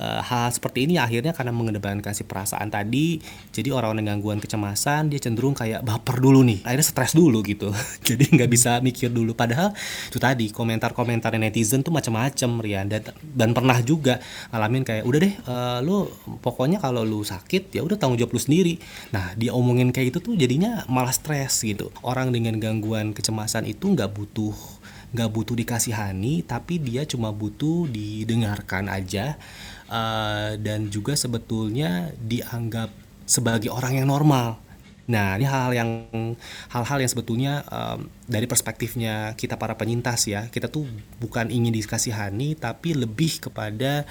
uh, 0.00 0.20
hal 0.24 0.48
seperti 0.54 0.88
ini 0.88 0.96
akhirnya 0.96 1.36
karena 1.36 1.52
mengedepankan 1.52 2.14
si 2.14 2.24
perasaan 2.24 2.68
tadi 2.72 3.20
jadi 3.50 3.74
orang-orang 3.74 4.04
dengan 4.04 4.22
gangguan 4.22 4.38
kecemasan 4.38 5.10
dia 5.10 5.18
cenderung 5.18 5.56
kayak 5.56 5.82
baper 5.82 6.22
dulu 6.22 6.46
nih 6.46 6.62
akhirnya 6.62 6.86
stres 6.86 7.12
dulu 7.16 7.40
gitu. 7.42 7.72
Jadi 8.06 8.28
nggak 8.38 8.50
bisa 8.52 8.78
mikir 8.84 9.08
dulu. 9.08 9.32
Padahal 9.32 9.74
itu 10.06 10.20
tadi 10.20 10.52
komentar-komentar 10.52 11.34
netizen 11.40 11.80
tuh 11.80 11.90
macam-macam 11.90 12.50
Rian. 12.60 12.86
Dan 12.86 13.02
dan 13.20 13.50
pernah 13.56 13.80
juga 13.80 14.20
ngalamin 14.52 14.84
kayak 14.84 15.04
udah 15.08 15.18
deh 15.18 15.34
uh, 15.48 15.78
lu 15.80 16.06
pokoknya 16.44 16.78
kalau 16.78 17.02
lu 17.02 17.24
sakit 17.24 17.72
ya 17.74 17.80
udah 17.82 17.96
tanggung 17.96 18.20
jawab 18.20 18.36
lu 18.36 18.40
sendiri. 18.40 18.78
Nah 19.10 19.34
dia 19.34 19.50
omongin 19.56 19.90
kayak 19.90 20.14
itu 20.14 20.18
tuh 20.20 20.38
jadinya 20.38 20.84
malah 20.86 21.10
stres 21.10 21.64
gitu. 21.64 21.90
Orang 22.04 22.30
dengan 22.30 22.60
gangguan 22.62 23.10
kecemasan 23.16 23.66
itu 23.66 23.90
nggak 23.90 24.12
butuh 24.12 24.54
nggak 25.12 25.28
butuh 25.28 25.56
dikasihani 25.56 26.44
tapi 26.48 26.80
dia 26.80 27.04
cuma 27.04 27.30
butuh 27.30 27.84
didengarkan 27.88 28.88
aja 28.88 29.36
uh, 29.92 30.56
dan 30.56 30.88
juga 30.88 31.12
sebetulnya 31.12 32.10
dianggap 32.16 32.88
sebagai 33.28 33.70
orang 33.70 34.02
yang 34.02 34.08
normal. 34.08 34.58
Nah, 35.02 35.34
ini 35.34 35.44
hal-hal 35.44 35.74
yang 35.74 35.90
hal-hal 36.70 36.98
yang 37.02 37.10
sebetulnya 37.10 37.66
um, 37.68 38.06
dari 38.24 38.46
perspektifnya 38.46 39.34
kita 39.34 39.58
para 39.58 39.74
penyintas 39.74 40.30
ya, 40.30 40.46
kita 40.48 40.70
tuh 40.70 40.86
bukan 41.18 41.50
ingin 41.50 41.74
dikasihani 41.74 42.54
tapi 42.56 42.94
lebih 42.94 43.42
kepada 43.42 44.06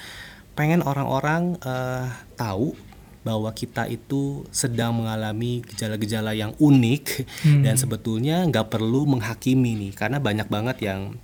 pengen 0.52 0.84
orang-orang 0.84 1.56
uh, 1.64 2.12
tahu 2.36 2.76
bahwa 3.22 3.50
kita 3.54 3.86
itu 3.86 4.42
sedang 4.50 4.98
mengalami 4.98 5.62
gejala-gejala 5.66 6.34
yang 6.34 6.52
unik 6.58 7.04
hmm. 7.46 7.62
dan 7.62 7.74
sebetulnya 7.78 8.42
nggak 8.46 8.70
perlu 8.70 9.06
menghakimi 9.06 9.78
nih 9.78 9.92
karena 9.94 10.18
banyak 10.18 10.50
banget 10.50 10.76
yang 10.82 11.14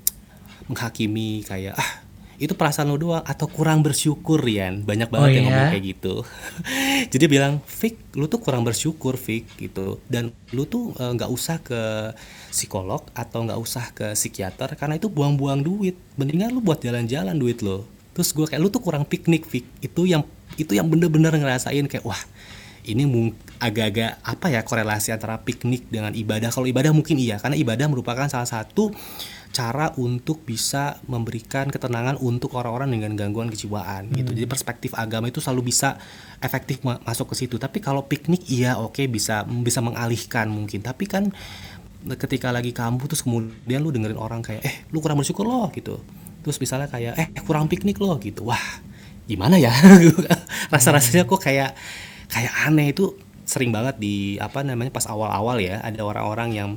menghakimi 0.71 1.43
kayak 1.43 1.75
ah 1.75 2.09
itu 2.39 2.55
perasaan 2.55 2.87
lo 2.87 2.97
doang 2.97 3.27
atau 3.27 3.51
kurang 3.51 3.83
bersyukur 3.83 4.39
Rian. 4.39 4.87
Banyak 4.87 5.11
banget 5.11 5.27
oh, 5.27 5.35
yang 5.35 5.45
iya? 5.45 5.51
ngomong 5.51 5.73
kayak 5.75 5.85
gitu. 5.91 6.15
Jadi 7.13 7.25
bilang 7.27 7.59
Fik 7.67 8.15
lu 8.15 8.31
tuh 8.31 8.39
kurang 8.39 8.63
bersyukur 8.63 9.19
Fik 9.19 9.59
gitu. 9.59 9.99
Dan 10.07 10.31
lu 10.55 10.63
tuh 10.63 10.95
eh, 10.95 11.13
nggak 11.19 11.27
uh, 11.27 11.35
usah 11.35 11.59
ke 11.59 12.15
psikolog 12.55 13.03
atau 13.11 13.43
nggak 13.43 13.59
usah 13.59 13.91
ke 13.91 14.15
psikiater 14.15 14.79
karena 14.79 14.95
itu 14.95 15.11
buang-buang 15.11 15.67
duit. 15.67 15.99
Mendingan 16.15 16.55
lu 16.55 16.63
buat 16.63 16.79
jalan-jalan 16.79 17.35
duit 17.35 17.59
lo. 17.59 17.83
Terus 18.15 18.31
gue 18.31 18.47
kayak 18.47 18.63
lu 18.63 18.71
tuh 18.71 18.87
kurang 18.87 19.03
piknik 19.03 19.43
Fik. 19.43 19.67
Itu 19.83 20.07
yang 20.07 20.23
itu 20.59 20.75
yang 20.75 20.90
bener-bener 20.90 21.31
ngerasain 21.31 21.87
kayak 21.87 22.03
wah 22.03 22.18
ini 22.88 23.05
agak-agak 23.61 24.18
apa 24.25 24.47
ya 24.49 24.61
korelasi 24.64 25.12
antara 25.12 25.38
piknik 25.44 25.92
dengan 25.92 26.16
ibadah 26.16 26.49
kalau 26.49 26.64
ibadah 26.64 26.90
mungkin 26.90 27.21
iya 27.21 27.37
karena 27.37 27.59
ibadah 27.59 27.87
merupakan 27.90 28.27
salah 28.27 28.49
satu 28.49 28.90
cara 29.49 29.90
untuk 29.97 30.44
bisa 30.44 31.01
memberikan 31.09 31.73
ketenangan 31.73 32.21
untuk 32.21 32.55
orang-orang 32.55 32.94
dengan 32.94 33.16
gangguan 33.16 33.49
kejiwaan 33.49 34.09
hmm. 34.09 34.14
gitu. 34.23 34.31
Jadi 34.37 34.47
perspektif 34.47 34.90
agama 34.94 35.33
itu 35.33 35.40
selalu 35.40 35.73
bisa 35.73 35.97
efektif 36.38 36.85
ma 36.85 37.01
masuk 37.03 37.33
ke 37.33 37.44
situ. 37.44 37.57
Tapi 37.57 37.81
kalau 37.83 38.07
piknik 38.07 38.47
iya 38.53 38.77
oke 38.79 39.03
okay, 39.03 39.07
bisa 39.11 39.42
bisa 39.49 39.81
mengalihkan 39.83 40.53
mungkin. 40.53 40.85
Tapi 40.85 41.05
kan 41.09 41.33
ketika 42.07 42.55
lagi 42.55 42.71
kambuh 42.71 43.11
terus 43.11 43.27
kemudian 43.27 43.83
lu 43.83 43.90
dengerin 43.90 44.21
orang 44.21 44.44
kayak 44.44 44.62
eh 44.62 44.77
lu 44.94 45.03
kurang 45.03 45.18
bersyukur 45.18 45.49
loh 45.49 45.73
gitu. 45.75 45.99
Terus 46.44 46.57
misalnya 46.62 46.87
kayak 46.87 47.14
eh 47.18 47.29
kurang 47.42 47.66
piknik 47.66 47.99
loh 47.99 48.14
gitu. 48.21 48.47
Wah, 48.47 48.62
gimana 49.29 49.61
ya? 49.61 49.71
Rasa-rasanya 50.73 51.29
kok 51.29 51.41
kayak 51.45 51.77
kayak 52.33 52.53
aneh. 52.67 52.97
Itu 52.97 53.21
sering 53.45 53.71
banget 53.71 54.01
di 54.01 54.37
apa 54.41 54.64
namanya 54.64 54.93
pas 54.93 55.05
awal-awal 55.09 55.61
ya 55.61 55.81
ada 55.81 56.01
orang-orang 56.05 56.51
yang 56.53 56.71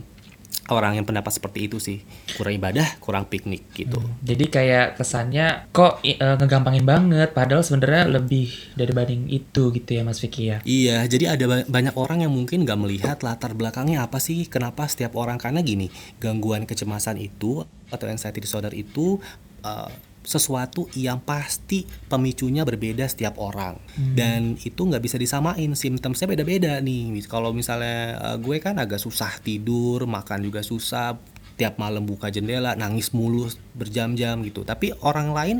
orang 0.72 0.96
yang 0.96 1.04
pendapat 1.04 1.36
seperti 1.36 1.68
itu 1.68 1.84
sih. 1.84 2.00
Kurang 2.40 2.56
ibadah 2.56 2.88
kurang 3.04 3.28
piknik 3.28 3.68
gitu. 3.76 4.00
Hmm, 4.00 4.16
Jadi 4.24 4.46
kayak 4.48 4.96
kesannya 4.96 5.68
kok 5.76 6.00
eh, 6.06 6.16
ngegampangin 6.16 6.88
banget, 6.88 7.36
padahal 7.36 7.60
sebenarnya 7.60 8.08
lebih 8.08 8.48
dari 8.80 8.92
banding 8.96 9.28
itu 9.28 9.74
gitu 9.76 9.92
ya 9.92 10.08
Mas 10.08 10.24
Vicky 10.24 10.48
ya. 10.48 10.64
Iya, 10.64 11.04
jadi 11.12 11.36
ada 11.36 11.46
ba- 11.50 11.68
banyak 11.68 11.96
orang 12.00 12.24
yang 12.24 12.32
mungkin 12.32 12.64
nggak 12.64 12.80
melihat 12.80 13.18
latar 13.20 13.52
belakangnya 13.52 14.08
apa 14.08 14.24
sih, 14.24 14.48
kenapa 14.48 14.88
setiap 14.88 15.20
orang 15.20 15.36
karena 15.36 15.60
gini, 15.60 15.92
gangguan 16.24 16.64
kecemasan 16.64 17.20
itu 17.20 17.68
atau 17.92 18.06
anxiety 18.08 18.40
disorder 18.40 18.72
itu 18.72 19.20
uh, 19.68 19.92
sesuatu 20.22 20.86
yang 20.94 21.18
pasti 21.22 21.86
pemicunya 22.06 22.62
berbeda 22.62 23.10
setiap 23.10 23.42
orang. 23.42 23.82
Dan 23.98 24.56
itu 24.62 24.86
nggak 24.86 25.02
bisa 25.02 25.18
disamain, 25.18 25.74
simptomnya 25.74 26.30
beda-beda 26.30 26.78
nih. 26.78 27.26
Kalau 27.26 27.52
misalnya 27.52 28.22
uh, 28.22 28.38
gue 28.38 28.58
kan 28.62 28.78
agak 28.78 29.02
susah 29.02 29.42
tidur, 29.42 30.06
makan 30.06 30.46
juga 30.46 30.62
susah, 30.62 31.18
tiap 31.58 31.78
malam 31.78 32.06
buka 32.10 32.34
jendela 32.34 32.74
nangis 32.74 33.14
mulu 33.14 33.50
berjam-jam 33.78 34.42
gitu. 34.46 34.66
Tapi 34.66 34.94
orang 35.06 35.34
lain 35.34 35.58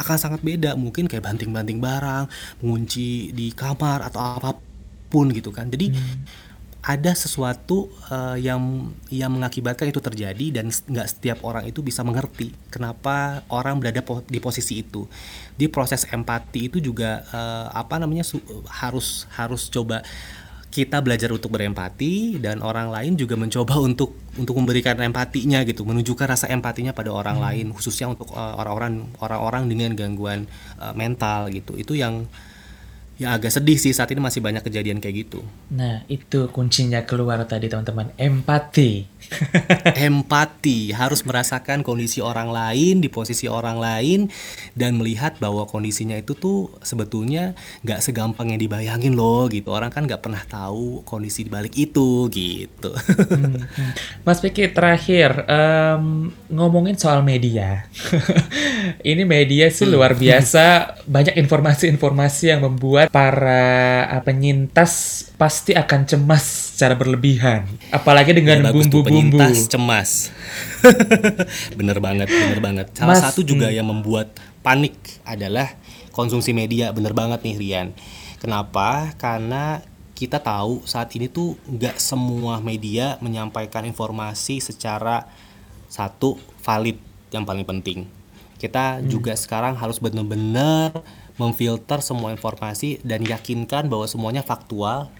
akan 0.00 0.16
sangat 0.16 0.40
beda. 0.40 0.76
Mungkin 0.76 1.08
kayak 1.08 1.28
banting-banting 1.28 1.80
barang 1.80 2.28
mengunci 2.64 3.32
di 3.32 3.52
kamar 3.52 4.04
atau 4.08 4.20
apa 4.40 4.56
pun 5.12 5.28
gitu 5.28 5.52
kan. 5.52 5.68
Jadi 5.68 5.92
ada 6.82 7.14
sesuatu 7.14 7.86
eh, 8.10 8.42
yang 8.42 8.90
yang 9.06 9.30
mengakibatkan 9.30 9.86
itu 9.86 10.02
terjadi 10.02 10.60
dan 10.60 10.66
nggak 10.66 11.06
setiap 11.06 11.38
orang 11.46 11.70
itu 11.70 11.78
bisa 11.78 12.02
mengerti 12.02 12.50
kenapa 12.74 13.46
orang 13.54 13.78
berada 13.78 14.02
po- 14.02 14.26
di 14.26 14.42
posisi 14.42 14.82
itu. 14.82 15.06
Di 15.54 15.70
proses 15.70 16.02
empati 16.10 16.66
itu 16.66 16.82
juga 16.82 17.22
eh, 17.30 17.66
apa 17.70 18.02
namanya 18.02 18.26
harus 18.82 19.30
harus 19.38 19.70
coba 19.70 20.02
kita 20.72 21.04
belajar 21.04 21.28
untuk 21.28 21.52
berempati 21.52 22.40
dan 22.40 22.64
orang 22.64 22.90
lain 22.90 23.14
juga 23.14 23.38
mencoba 23.38 23.78
untuk 23.88 24.18
untuk 24.34 24.58
memberikan 24.58 24.98
empatinya 24.98 25.62
gitu 25.62 25.86
menunjukkan 25.86 26.26
rasa 26.34 26.50
empatinya 26.50 26.96
pada 26.96 27.12
orang 27.12 27.38
lain 27.38 27.70
khususnya 27.70 28.10
untuk 28.10 28.34
eh, 28.34 28.54
orang-orang 28.58 29.06
orang-orang 29.22 29.70
dengan 29.70 29.94
gangguan 29.94 30.50
eh, 30.82 30.94
mental 30.98 31.46
gitu. 31.54 31.78
Itu 31.78 31.94
yang 31.94 32.26
yang 33.22 33.32
agak 33.32 33.54
sedih 33.54 33.78
sih 33.78 33.94
saat 33.94 34.10
ini 34.10 34.18
masih 34.18 34.42
banyak 34.42 34.66
kejadian 34.66 34.98
kayak 34.98 35.26
gitu 35.26 35.40
Nah, 35.72 36.04
itu 36.04 36.52
kuncinya 36.52 37.08
keluar 37.08 37.40
tadi 37.48 37.64
teman-teman, 37.64 38.12
empati. 38.20 39.08
empati 39.96 40.92
harus 40.92 41.24
merasakan 41.24 41.80
kondisi 41.80 42.20
orang 42.20 42.52
lain 42.52 43.00
di 43.00 43.08
posisi 43.08 43.48
orang 43.48 43.78
lain 43.80 44.28
dan 44.76 44.98
melihat 44.98 45.38
bahwa 45.40 45.64
kondisinya 45.64 46.18
itu 46.18 46.34
tuh 46.36 46.68
sebetulnya 46.82 47.54
nggak 47.86 48.02
segampang 48.02 48.52
yang 48.52 48.60
dibayangin 48.60 49.14
loh 49.16 49.46
gitu 49.48 49.72
orang 49.72 49.88
kan 49.88 50.04
nggak 50.04 50.20
pernah 50.20 50.42
tahu 50.44 51.06
kondisi 51.06 51.46
di 51.46 51.50
balik 51.54 51.72
itu 51.78 52.26
gitu 52.28 52.90
Hmm, 53.32 53.64
hmm. 53.64 53.92
Mas 54.26 54.38
Vicky 54.42 54.68
terakhir 54.68 55.46
em, 55.46 56.30
ngomongin 56.50 56.98
soal 56.98 57.22
media. 57.22 57.86
Ini 59.00 59.24
media 59.24 59.72
sih 59.72 59.88
luar 59.88 60.12
biasa, 60.12 60.64
banyak 61.16 61.40
informasi-informasi 61.40 62.52
yang 62.52 62.60
membuat 62.68 63.08
para 63.08 64.04
ah, 64.12 64.20
penyintas 64.20 65.24
pasti 65.40 65.72
akan 65.72 66.04
cemas 66.04 66.76
secara 66.76 66.92
berlebihan. 66.92 67.64
Apalagi 67.88 68.36
dengan 68.36 68.60
Ya, 68.60 68.68
tuh, 68.68 68.84
bumbu-bumbu. 68.84 69.08
penyintas 69.40 69.72
cemas. 69.72 70.10
Bener 71.78 71.98
banget 72.02 72.28
bener 72.28 72.58
banget. 72.58 72.86
Salah 72.92 73.16
Mas, 73.16 73.22
satu 73.22 73.40
juga 73.46 73.70
yang 73.70 73.86
membuat 73.88 74.34
panik 74.60 74.94
adalah 75.22 75.72
konsumsi 76.12 76.52
media. 76.52 76.90
Bener 76.92 77.14
banget 77.16 77.40
nih 77.46 77.56
Rian. 77.56 77.88
Kenapa? 78.42 79.14
Karena 79.16 79.78
kita 80.12 80.38
tahu 80.38 80.86
saat 80.86 81.10
ini 81.18 81.26
tuh 81.26 81.58
nggak 81.66 81.98
semua 81.98 82.62
media 82.62 83.18
menyampaikan 83.18 83.82
informasi 83.86 84.62
secara 84.62 85.26
satu 85.90 86.38
valid 86.62 86.94
yang 87.34 87.42
paling 87.42 87.66
penting 87.66 88.21
kita 88.62 89.02
juga 89.02 89.34
sekarang 89.34 89.74
harus 89.74 89.98
benar-benar 89.98 90.94
memfilter 91.34 91.98
semua 91.98 92.30
informasi 92.30 93.02
dan 93.02 93.26
yakinkan 93.26 93.90
bahwa 93.90 94.06
semuanya 94.06 94.46
faktual. 94.46 95.10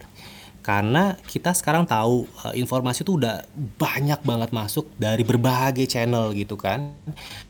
Karena 0.63 1.19
kita 1.27 1.51
sekarang 1.51 1.91
tahu 1.91 2.31
eh, 2.47 2.63
informasi 2.63 3.03
itu 3.03 3.19
udah 3.19 3.43
banyak 3.83 4.23
banget 4.23 4.55
masuk 4.55 4.87
dari 4.95 5.27
berbagai 5.27 5.91
channel 5.91 6.31
gitu 6.39 6.55
kan. 6.55 6.95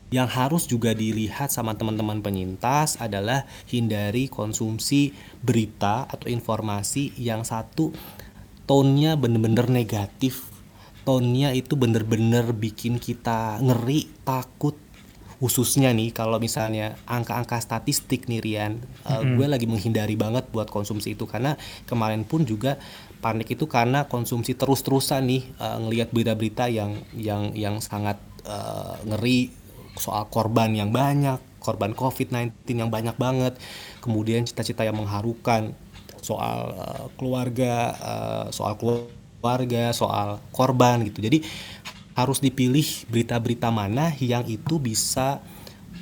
Yang 0.09 0.29
harus 0.33 0.63
juga 0.65 0.97
dilihat 0.97 1.53
sama 1.53 1.77
teman-teman 1.77 2.25
penyintas 2.25 2.97
adalah 2.97 3.45
hindari 3.69 4.25
konsumsi 4.33 5.13
berita 5.45 6.09
atau 6.09 6.25
informasi 6.25 7.13
yang 7.21 7.45
satu 7.45 7.93
tone-nya 8.65 9.13
bener-bener 9.13 9.69
negatif. 9.69 10.49
Tone-nya 11.05 11.53
itu 11.53 11.77
bener-bener 11.77 12.49
bikin 12.49 12.97
kita 12.97 13.61
ngeri 13.61 14.09
takut 14.25 14.73
khususnya 15.43 15.91
nih 15.91 16.15
kalau 16.15 16.39
misalnya 16.39 16.95
angka-angka 17.03 17.59
statistik 17.59 18.31
nih 18.31 18.39
Rian, 18.39 18.79
uh, 19.03 19.19
gue 19.27 19.43
lagi 19.43 19.67
menghindari 19.67 20.15
banget 20.15 20.47
buat 20.55 20.71
konsumsi 20.71 21.19
itu 21.19 21.27
karena 21.27 21.59
kemarin 21.83 22.23
pun 22.23 22.47
juga 22.47 22.79
panik 23.19 23.51
itu 23.51 23.67
karena 23.67 24.07
konsumsi 24.07 24.55
terus-terusan 24.55 25.27
nih 25.27 25.43
uh, 25.59 25.83
ngelihat 25.83 26.15
berita-berita 26.15 26.71
yang 26.71 26.95
yang 27.11 27.51
yang 27.59 27.83
sangat 27.83 28.23
uh, 28.47 28.95
ngeri 29.03 29.51
soal 29.99 30.31
korban 30.31 30.71
yang 30.71 30.95
banyak, 30.95 31.43
korban 31.59 31.91
COVID-19 31.91 32.63
yang 32.79 32.87
banyak 32.87 33.19
banget, 33.19 33.59
kemudian 33.99 34.47
cita-cita 34.47 34.87
yang 34.87 34.95
mengharukan 34.95 35.75
soal 36.23 36.71
uh, 36.71 37.05
keluarga, 37.19 37.91
uh, 37.99 38.45
soal 38.55 38.79
keluarga, 38.79 39.91
soal 39.91 40.39
korban 40.55 41.03
gitu. 41.03 41.19
Jadi 41.19 41.43
harus 42.13 42.37
dipilih 42.37 42.85
berita-berita 43.09 43.73
mana 43.73 44.13
yang 44.21 44.45
itu 44.45 44.77
bisa 44.77 45.41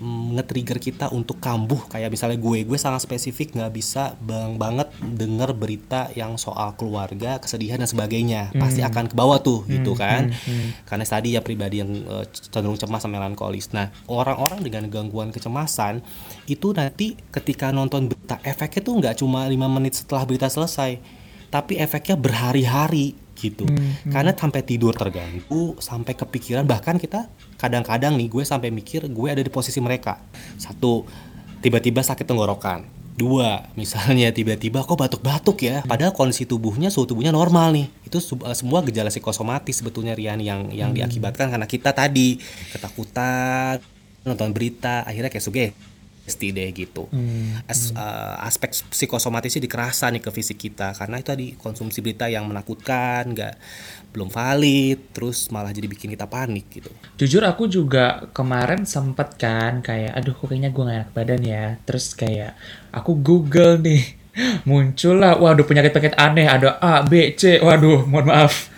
mm, 0.03 0.35
nge-trigger 0.35 0.79
kita 0.83 1.05
untuk 1.15 1.39
kambuh. 1.39 1.87
Kayak 1.87 2.11
misalnya 2.11 2.35
gue 2.35 2.67
gue 2.67 2.79
sangat 2.79 3.07
spesifik 3.07 3.55
nggak 3.55 3.71
bisa 3.71 4.19
bang 4.19 4.59
banget 4.59 4.91
denger 4.99 5.55
berita 5.55 6.11
yang 6.11 6.35
soal 6.35 6.75
keluarga 6.75 7.39
kesedihan 7.39 7.79
dan 7.79 7.87
sebagainya. 7.87 8.51
Pasti 8.59 8.83
akan 8.83 9.07
ke 9.07 9.15
bawah 9.15 9.39
tuh 9.39 9.63
gitu 9.71 9.95
kan? 9.95 10.35
karena 10.87 11.05
tadi 11.07 11.39
ya 11.39 11.41
pribadi 11.43 11.79
yang 11.79 11.91
eh, 11.91 12.25
cenderung 12.31 12.75
cemas 12.75 13.03
sama 13.03 13.19
melankolis. 13.19 13.71
Nah 13.71 13.87
orang-orang 14.11 14.59
dengan 14.59 14.91
gangguan 14.91 15.31
kecemasan 15.31 16.03
itu 16.51 16.75
nanti 16.75 17.15
ketika 17.31 17.71
nonton 17.71 18.11
berita 18.11 18.35
efeknya 18.43 18.81
tuh 18.83 18.93
nggak 18.99 19.15
cuma 19.23 19.47
lima 19.47 19.71
menit 19.71 19.95
setelah 19.95 20.27
berita 20.27 20.51
selesai 20.51 21.20
tapi 21.51 21.77
efeknya 21.77 22.15
berhari-hari 22.15 23.13
gitu. 23.35 23.67
Karena 24.07 24.31
sampai 24.31 24.63
tidur 24.63 24.95
terganggu 24.95 25.75
sampai 25.77 26.15
kepikiran 26.15 26.63
bahkan 26.63 26.95
kita 26.95 27.27
kadang-kadang 27.59 28.15
nih 28.15 28.31
gue 28.31 28.43
sampai 28.47 28.71
mikir 28.71 29.05
gue 29.11 29.27
ada 29.27 29.43
di 29.43 29.51
posisi 29.51 29.83
mereka. 29.83 30.17
Satu 30.55 31.03
tiba-tiba 31.59 31.99
sakit 32.01 32.23
tenggorokan. 32.23 32.87
Dua 33.11 33.67
misalnya 33.75 34.31
tiba-tiba 34.31 34.87
kok 34.87 34.95
batuk-batuk 34.95 35.67
ya 35.67 35.83
padahal 35.83 36.15
kondisi 36.15 36.47
tubuhnya 36.47 36.87
suhu 36.87 37.11
tubuhnya 37.11 37.35
normal 37.35 37.75
nih. 37.75 37.91
Itu 38.07 38.23
eh, 38.23 38.55
semua 38.55 38.79
gejala 38.87 39.11
psikosomatis 39.11 39.83
sebetulnya 39.83 40.15
Rian 40.15 40.39
yang 40.39 40.71
yang 40.71 40.95
diakibatkan 40.95 41.51
karena 41.51 41.67
kita 41.67 41.91
tadi 41.91 42.39
ketakutan 42.71 43.83
nonton 44.21 44.53
berita 44.53 45.01
akhirnya 45.03 45.33
kayak 45.33 45.43
deh 46.25 46.69
gitu 46.71 47.11
As- 47.67 47.91
eh, 47.91 48.47
aspek 48.47 48.71
psikosomatisnya 48.71 49.61
dikerasa 49.67 50.07
nih 50.09 50.23
ke 50.23 50.31
fisik 50.31 50.57
kita 50.57 50.95
karena 50.95 51.19
itu 51.19 51.27
tadi 51.33 51.47
konsumsi 51.59 51.99
berita 51.99 52.31
yang 52.31 52.47
menakutkan 52.47 53.35
nggak 53.35 53.53
belum 54.11 54.27
valid 54.27 55.15
terus 55.15 55.47
malah 55.51 55.71
jadi 55.71 55.87
bikin 55.87 56.11
kita 56.11 56.27
panik 56.27 56.67
gitu 56.71 56.91
Jujur 57.21 57.45
aku 57.45 57.69
juga 57.69 58.25
kemarin 58.33 58.81
sempet 58.87 59.37
kan 59.37 59.85
kayak 59.85 60.17
aduh 60.17 60.33
kok 60.33 60.49
kayaknya 60.49 60.73
gue 60.73 60.83
gak 60.83 60.97
enak 60.97 61.11
badan 61.13 61.41
ya. 61.45 61.65
Terus 61.85 62.17
kayak 62.17 62.57
aku 62.89 63.13
Google 63.21 63.77
nih. 63.77 64.03
Muncul 64.67 65.19
lah, 65.19 65.35
waduh 65.35 65.67
penyakit-penyakit 65.67 66.15
aneh 66.15 66.47
ada 66.47 66.79
A, 66.79 67.03
B, 67.03 67.35
C. 67.35 67.59
Waduh, 67.59 68.07
mohon 68.07 68.31
maaf. 68.31 68.70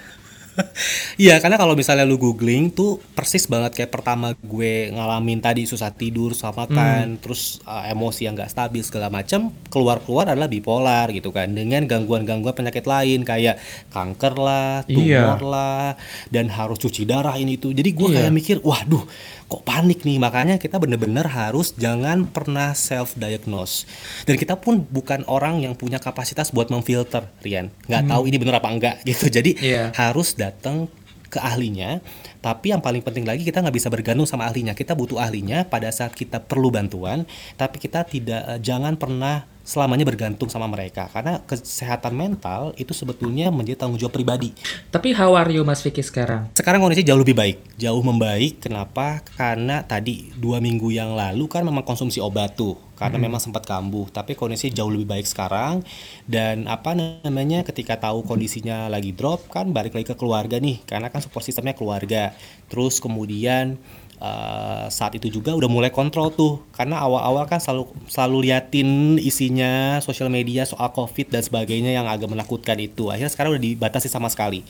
Iya, 1.23 1.37
karena 1.37 1.61
kalau 1.61 1.77
misalnya 1.77 2.09
lu 2.09 2.17
googling 2.17 2.73
tuh 2.73 2.97
persis 3.13 3.45
banget 3.45 3.77
kayak 3.77 3.93
pertama 3.93 4.33
gue 4.33 4.89
ngalamin 4.89 5.37
tadi 5.37 5.69
susah 5.69 5.93
tidur, 5.93 6.33
susah 6.33 6.53
makan, 6.53 7.21
terus 7.21 7.61
uh, 7.65 7.85
emosi 7.85 8.25
yang 8.25 8.33
gak 8.33 8.49
stabil 8.49 8.81
segala 8.81 9.13
macam, 9.13 9.53
keluar-keluar 9.69 10.33
adalah 10.33 10.49
bipolar 10.49 11.13
gitu 11.13 11.29
kan, 11.29 11.53
dengan 11.53 11.85
gangguan-gangguan 11.85 12.57
penyakit 12.57 12.85
lain 12.85 13.21
kayak 13.21 13.61
kanker 13.93 14.33
lah, 14.37 14.81
Iya. 14.89 15.37
tumor 15.37 15.41
lah, 15.53 15.87
dan 16.33 16.49
harus 16.49 16.81
cuci 16.81 17.05
darah 17.05 17.37
ini 17.37 17.61
itu. 17.61 17.69
Jadi 17.69 17.89
gue 17.93 18.07
Iya. 18.09 18.15
kayak 18.25 18.33
mikir, 18.33 18.57
waduh, 18.65 19.05
kok 19.53 19.61
panik 19.61 20.01
nih. 20.01 20.17
Makanya 20.17 20.57
kita 20.57 20.81
bener-bener 20.81 21.29
harus 21.29 21.77
jangan 21.77 22.25
pernah 22.25 22.73
self 22.73 23.13
diagnose. 23.13 23.85
Dan 24.25 24.41
kita 24.41 24.57
pun 24.57 24.81
bukan 24.81 25.21
orang 25.29 25.61
yang 25.61 25.77
punya 25.77 26.01
kapasitas 26.01 26.49
buat 26.49 26.73
memfilter, 26.73 27.29
Rian. 27.45 27.69
Nggak 27.85 28.09
tahu 28.09 28.21
ini 28.25 28.41
bener 28.41 28.57
apa 28.57 28.69
enggak 28.73 28.95
gitu. 29.05 29.29
Jadi 29.29 29.53
Iya. 29.61 29.93
harus 29.93 30.33
datang 30.33 30.89
ke 31.33 31.41
ahlinya 31.41 31.97
tapi 32.45 32.69
yang 32.69 32.77
paling 32.77 33.01
penting 33.01 33.25
lagi 33.25 33.41
kita 33.41 33.65
nggak 33.65 33.73
bisa 33.73 33.89
bergantung 33.89 34.29
sama 34.29 34.45
ahlinya 34.45 34.77
kita 34.77 34.93
butuh 34.93 35.17
ahlinya 35.17 35.65
pada 35.65 35.89
saat 35.89 36.13
kita 36.13 36.37
perlu 36.37 36.69
bantuan 36.69 37.25
tapi 37.57 37.81
kita 37.81 38.05
tidak 38.05 38.41
eh, 38.53 38.59
jangan 38.61 38.93
pernah 38.93 39.49
selamanya 39.63 40.03
bergantung 40.03 40.51
sama 40.51 40.67
mereka 40.67 41.07
karena 41.07 41.39
kesehatan 41.47 42.11
mental 42.11 42.75
itu 42.75 42.91
sebetulnya 42.91 43.47
menjadi 43.47 43.79
tanggung 43.79 43.95
jawab 43.95 44.19
pribadi. 44.19 44.51
Tapi 44.91 45.15
how 45.15 45.31
are 45.39 45.47
you 45.49 45.63
Mas 45.63 45.79
Vicky 45.79 46.03
sekarang? 46.03 46.51
Sekarang 46.51 46.83
kondisi 46.83 47.07
jauh 47.07 47.17
lebih 47.17 47.33
baik, 47.33 47.79
jauh 47.79 48.03
membaik. 48.03 48.59
Kenapa? 48.59 49.23
Karena 49.39 49.79
tadi 49.87 50.35
dua 50.35 50.59
minggu 50.59 50.91
yang 50.91 51.15
lalu 51.15 51.47
kan 51.47 51.63
memang 51.63 51.87
konsumsi 51.87 52.19
obat 52.19 52.59
tuh, 52.59 52.75
karena 52.99 53.17
hmm. 53.17 53.25
memang 53.31 53.39
sempat 53.39 53.63
kambuh. 53.63 54.11
Tapi 54.11 54.35
kondisi 54.35 54.67
jauh 54.69 54.91
lebih 54.91 55.07
baik 55.07 55.23
sekarang. 55.23 55.79
Dan 56.27 56.67
apa 56.67 56.91
namanya? 56.93 57.63
Ketika 57.63 57.95
tahu 57.95 58.27
kondisinya 58.27 58.91
lagi 58.91 59.15
drop, 59.15 59.47
kan 59.47 59.71
balik 59.71 59.95
lagi 59.95 60.11
ke 60.11 60.15
keluarga 60.19 60.59
nih, 60.59 60.83
karena 60.83 61.07
kan 61.07 61.23
support 61.23 61.47
sistemnya 61.47 61.71
keluarga. 61.71 62.35
Terus 62.67 62.99
kemudian 62.99 63.79
uh, 64.23 64.87
saat 64.87 65.19
itu 65.19 65.27
juga 65.27 65.51
udah 65.51 65.67
mulai 65.67 65.91
kontrol 65.91 66.31
tuh. 66.31 66.63
Karena 66.71 67.03
awal-awal 67.03 67.43
kan 67.45 67.59
selalu 67.59 67.91
selalu 68.07 68.49
liatin 68.49 69.19
isinya 69.19 69.99
sosial 69.99 70.31
media 70.31 70.63
soal 70.63 70.89
covid 70.95 71.29
dan 71.29 71.43
sebagainya 71.43 71.91
yang 71.91 72.07
agak 72.07 72.31
menakutkan 72.31 72.79
itu. 72.79 73.11
Akhirnya 73.11 73.29
sekarang 73.29 73.59
udah 73.59 73.63
dibatasi 73.63 74.07
sama 74.07 74.31
sekali. 74.31 74.63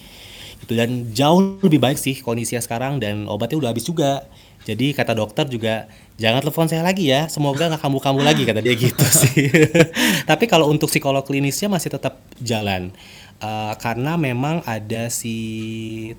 Itu 0.60 0.74
dan 0.74 1.14
jauh 1.14 1.62
lebih 1.62 1.78
baik 1.78 2.00
sih 2.02 2.18
kondisinya 2.20 2.64
sekarang 2.64 2.98
dan 2.98 3.30
obatnya 3.30 3.62
udah 3.62 3.70
habis 3.72 3.86
juga 3.86 4.26
jadi 4.64 4.96
kata 4.96 5.12
dokter 5.12 5.44
juga 5.52 5.92
jangan 6.16 6.40
telepon 6.40 6.68
saya 6.72 6.86
lagi 6.86 7.12
ya 7.12 7.28
semoga 7.28 7.68
nggak 7.68 7.84
kambuh-kambuh 7.84 8.24
lagi 8.24 8.48
kata 8.48 8.64
dia 8.64 8.76
gitu 8.80 9.04
sih. 9.04 9.52
Tapi 10.30 10.46
kalau 10.48 10.72
untuk 10.72 10.88
psikolog 10.88 11.24
klinisnya 11.28 11.68
masih 11.68 11.92
tetap 11.92 12.24
jalan. 12.40 12.96
Uh, 13.44 13.76
karena 13.76 14.16
memang 14.16 14.64
ada 14.64 15.12
si 15.12 15.36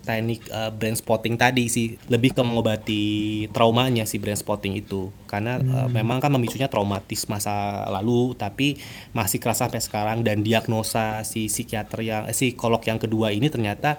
teknik 0.04 0.44
uh, 0.52 0.68
brain 0.68 0.92
spotting 0.92 1.40
tadi 1.40 1.72
sih 1.72 1.96
lebih 2.12 2.36
ke 2.36 2.44
mengobati 2.44 3.04
traumanya 3.48 4.04
si 4.04 4.20
brain 4.20 4.36
spotting 4.36 4.76
itu. 4.76 5.08
Karena 5.24 5.56
hmm. 5.56 5.72
uh, 5.72 5.88
memang 5.88 6.20
kan 6.20 6.28
memicunya 6.28 6.68
traumatis 6.68 7.24
masa 7.24 7.88
lalu 7.88 8.36
tapi 8.36 8.76
masih 9.16 9.40
kerasa 9.40 9.72
sampai 9.72 9.80
sekarang. 9.80 10.20
Dan 10.20 10.44
diagnosa 10.44 11.24
si 11.24 11.48
psikiater 11.48 12.04
yang 12.04 12.28
eh, 12.28 12.36
si 12.36 12.52
psikolog 12.52 12.84
yang 12.84 13.00
kedua 13.00 13.32
ini 13.32 13.48
ternyata 13.48 13.96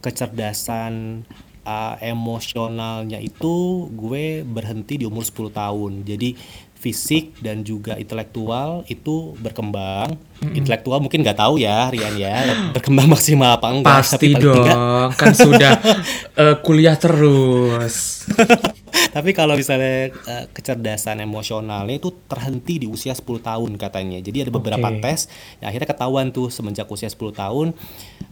kecerdasan 0.00 1.22
uh, 1.66 1.94
emosionalnya 2.02 3.18
itu 3.18 3.86
gue 3.92 4.46
berhenti 4.46 5.00
di 5.00 5.04
umur 5.06 5.26
10 5.26 5.52
tahun 5.52 5.92
jadi 6.06 6.34
fisik 6.82 7.38
dan 7.38 7.62
juga 7.62 7.94
intelektual 7.94 8.82
itu 8.90 9.38
berkembang. 9.38 10.18
Mm-hmm. 10.18 10.58
Intelektual 10.58 10.98
mungkin 10.98 11.22
nggak 11.22 11.38
tahu 11.38 11.62
ya 11.62 11.86
Rian 11.94 12.18
ya 12.18 12.42
berkembang 12.74 13.06
maksimal 13.06 13.54
apa 13.62 13.70
enggak. 13.70 14.02
Pasti 14.02 14.34
tapi 14.34 14.42
dong, 14.42 14.66
enggak. 14.66 15.08
kan 15.14 15.30
sudah 15.30 15.72
uh, 16.34 16.58
kuliah 16.66 16.98
terus. 16.98 18.26
tapi 19.16 19.32
kalau 19.32 19.56
misalnya 19.56 20.12
uh, 20.28 20.44
kecerdasan 20.52 21.24
emosionalnya 21.24 21.96
itu 21.96 22.12
terhenti 22.28 22.84
di 22.84 22.86
usia 22.88 23.16
10 23.16 23.24
tahun 23.40 23.70
katanya. 23.80 24.20
Jadi 24.20 24.48
ada 24.48 24.52
beberapa 24.52 24.88
okay. 24.88 25.00
tes 25.00 25.20
yang 25.64 25.72
akhirnya 25.72 25.88
ketahuan 25.88 26.28
tuh 26.30 26.52
semenjak 26.52 26.88
usia 26.88 27.08
10 27.08 27.32
tahun 27.32 27.66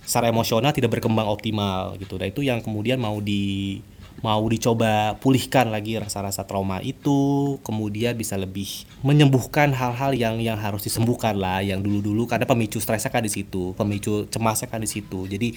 secara 0.05 0.29
emosional 0.29 0.73
tidak 0.73 1.01
berkembang 1.01 1.29
optimal 1.29 1.97
gitu. 1.97 2.21
Dan 2.21 2.33
itu 2.33 2.45
yang 2.45 2.61
kemudian 2.61 3.01
mau 3.01 3.19
di 3.21 3.81
mau 4.21 4.45
dicoba 4.45 5.17
pulihkan 5.17 5.73
lagi 5.73 5.97
rasa-rasa 5.97 6.45
trauma 6.45 6.85
itu 6.85 7.57
kemudian 7.65 8.13
bisa 8.13 8.37
lebih 8.37 8.85
menyembuhkan 9.01 9.73
hal-hal 9.73 10.13
yang 10.13 10.37
yang 10.45 10.61
harus 10.61 10.85
disembuhkan 10.85 11.41
lah 11.41 11.65
yang 11.65 11.81
dulu-dulu 11.81 12.29
karena 12.29 12.45
pemicu 12.45 12.77
stresnya 12.85 13.09
kan 13.09 13.25
di 13.25 13.33
situ 13.33 13.73
pemicu 13.81 14.29
cemasnya 14.29 14.69
kan 14.69 14.85
di 14.85 14.91
situ 14.93 15.25
jadi 15.25 15.57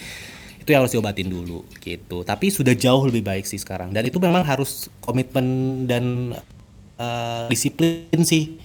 itu 0.63 0.71
yang 0.71 0.87
harus 0.87 0.95
diobatin 0.95 1.27
dulu 1.27 1.67
gitu. 1.83 2.23
Tapi 2.23 2.47
sudah 2.47 2.71
jauh 2.71 3.03
lebih 3.03 3.27
baik 3.27 3.43
sih 3.43 3.59
sekarang. 3.59 3.91
Dan 3.91 4.07
itu 4.07 4.15
memang 4.23 4.47
harus 4.47 4.87
komitmen 5.03 5.45
dan 5.83 6.31
uh, 6.95 7.51
disiplin 7.51 8.23
sih 8.23 8.62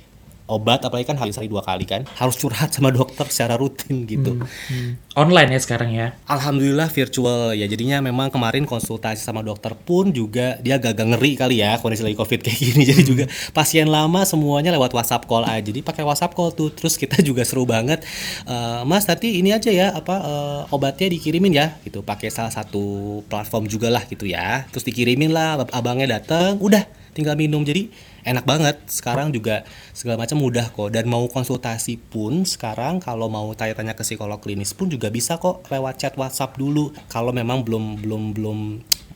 obat 0.48 0.80
apalagi 0.80 1.04
kan 1.04 1.20
hari 1.20 1.30
dua 1.46 1.60
kali 1.60 1.84
kan 1.84 2.08
harus 2.16 2.40
curhat 2.40 2.72
sama 2.72 2.88
dokter 2.88 3.28
secara 3.28 3.60
rutin 3.60 4.08
gitu. 4.08 4.40
Hmm, 4.40 4.48
hmm. 4.48 4.90
online 5.12 5.54
ya 5.54 5.60
sekarang 5.60 5.90
ya? 5.92 6.16
Alhamdulillah 6.24 6.88
virtual 6.88 7.52
ya. 7.52 7.68
Jadinya 7.68 8.00
memang 8.00 8.32
kemarin 8.32 8.64
konsultasi 8.64 9.20
sama 9.20 9.44
dokter 9.44 9.76
pun 9.76 10.08
juga 10.08 10.56
dia 10.64 10.80
agak 10.80 10.96
ngeri 10.96 11.36
kali 11.36 11.60
ya 11.60 11.76
kondisi 11.76 12.00
lagi 12.00 12.16
covid 12.16 12.40
kayak 12.40 12.58
gini. 12.58 12.82
Jadi 12.90 13.02
juga 13.04 13.24
pasien 13.52 13.86
lama 13.86 14.24
semuanya 14.24 14.72
lewat 14.72 14.96
WhatsApp 14.96 15.28
call 15.28 15.44
aja. 15.44 15.60
Jadi 15.60 15.84
pakai 15.84 16.02
WhatsApp 16.02 16.32
call 16.32 16.56
tuh 16.56 16.72
terus 16.72 16.96
kita 16.96 17.20
juga 17.28 17.44
seru 17.44 17.68
banget. 17.68 18.02
Uh, 18.48 18.82
mas 18.88 19.04
nanti 19.04 19.38
ini 19.38 19.52
aja 19.52 19.68
ya 19.68 19.92
apa 19.92 20.16
uh, 20.24 20.74
obatnya 20.74 21.12
dikirimin 21.12 21.52
ya 21.52 21.76
gitu. 21.84 22.00
Pakai 22.00 22.32
salah 22.32 22.50
satu 22.50 23.20
platform 23.28 23.68
juga 23.68 23.92
lah 23.92 24.08
gitu 24.08 24.24
ya. 24.24 24.64
Terus 24.72 24.88
dikirimin 24.88 25.28
lah 25.28 25.60
abangnya 25.76 26.18
datang 26.18 26.56
udah 26.56 26.88
tinggal 27.12 27.34
minum. 27.34 27.66
Jadi 27.66 27.92
enak 28.28 28.44
banget 28.44 28.76
sekarang 28.86 29.32
juga 29.32 29.64
segala 29.96 30.20
macam 30.20 30.36
mudah 30.36 30.68
kok 30.68 30.92
dan 30.92 31.08
mau 31.08 31.24
konsultasi 31.26 31.96
pun 31.96 32.44
sekarang 32.44 33.00
kalau 33.00 33.32
mau 33.32 33.48
tanya-tanya 33.56 33.96
ke 33.96 34.04
psikolog 34.04 34.38
klinis 34.38 34.76
pun 34.76 34.92
juga 34.92 35.08
bisa 35.08 35.40
kok 35.40 35.64
lewat 35.72 35.96
chat 35.96 36.14
WhatsApp 36.14 36.60
dulu 36.60 36.92
kalau 37.08 37.32
memang 37.32 37.64
belum 37.64 38.04
belum 38.04 38.22
belum 38.36 38.58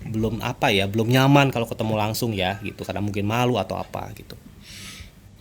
belum 0.02 0.34
apa 0.42 0.72
ya 0.74 0.88
belum 0.90 1.12
nyaman 1.12 1.54
kalau 1.54 1.68
ketemu 1.68 1.94
langsung 1.94 2.34
ya 2.34 2.58
gitu 2.64 2.82
karena 2.82 3.04
mungkin 3.04 3.28
malu 3.28 3.60
atau 3.60 3.78
apa 3.78 4.10
gitu 4.16 4.34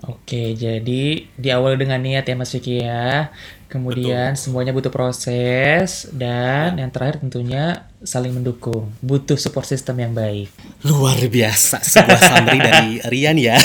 Oke, 0.02 0.58
jadi 0.58 1.30
diawali 1.38 1.78
dengan 1.78 2.02
niat 2.02 2.26
ya 2.26 2.34
Mas 2.34 2.50
Vicky 2.58 2.82
ya. 2.82 3.30
Kemudian 3.70 4.34
Betul. 4.34 4.42
semuanya 4.42 4.74
butuh 4.74 4.90
proses 4.90 6.10
dan 6.10 6.74
ya. 6.74 6.82
yang 6.82 6.90
terakhir 6.90 7.22
tentunya 7.22 7.86
saling 8.02 8.34
mendukung. 8.34 8.90
Butuh 9.02 9.38
support 9.38 9.70
system 9.70 10.02
yang 10.02 10.14
baik. 10.14 10.50
Luar 10.86 11.18
biasa 11.18 11.82
sebuah 11.82 12.22
summary 12.22 12.60
dari 12.70 12.90
Rian 13.06 13.38
ya. 13.38 13.58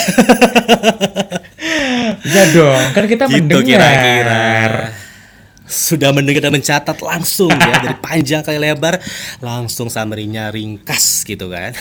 ya 2.27 2.43
dong, 2.53 2.83
kan 2.93 3.03
kita 3.09 3.25
gitu 3.29 3.41
mendengar. 3.41 3.81
Kira-kira 3.81 4.45
sudah 5.67 6.15
mendengar 6.15 6.47
dan 6.47 6.55
mencatat 6.55 6.97
langsung 7.03 7.51
ya 7.51 7.83
dari 7.83 7.95
panjang 7.99 8.39
kali 8.39 8.55
lebar 8.55 9.03
langsung 9.43 9.91
summary-nya 9.91 10.47
ringkas 10.49 11.27
gitu 11.27 11.51
kan. 11.51 11.75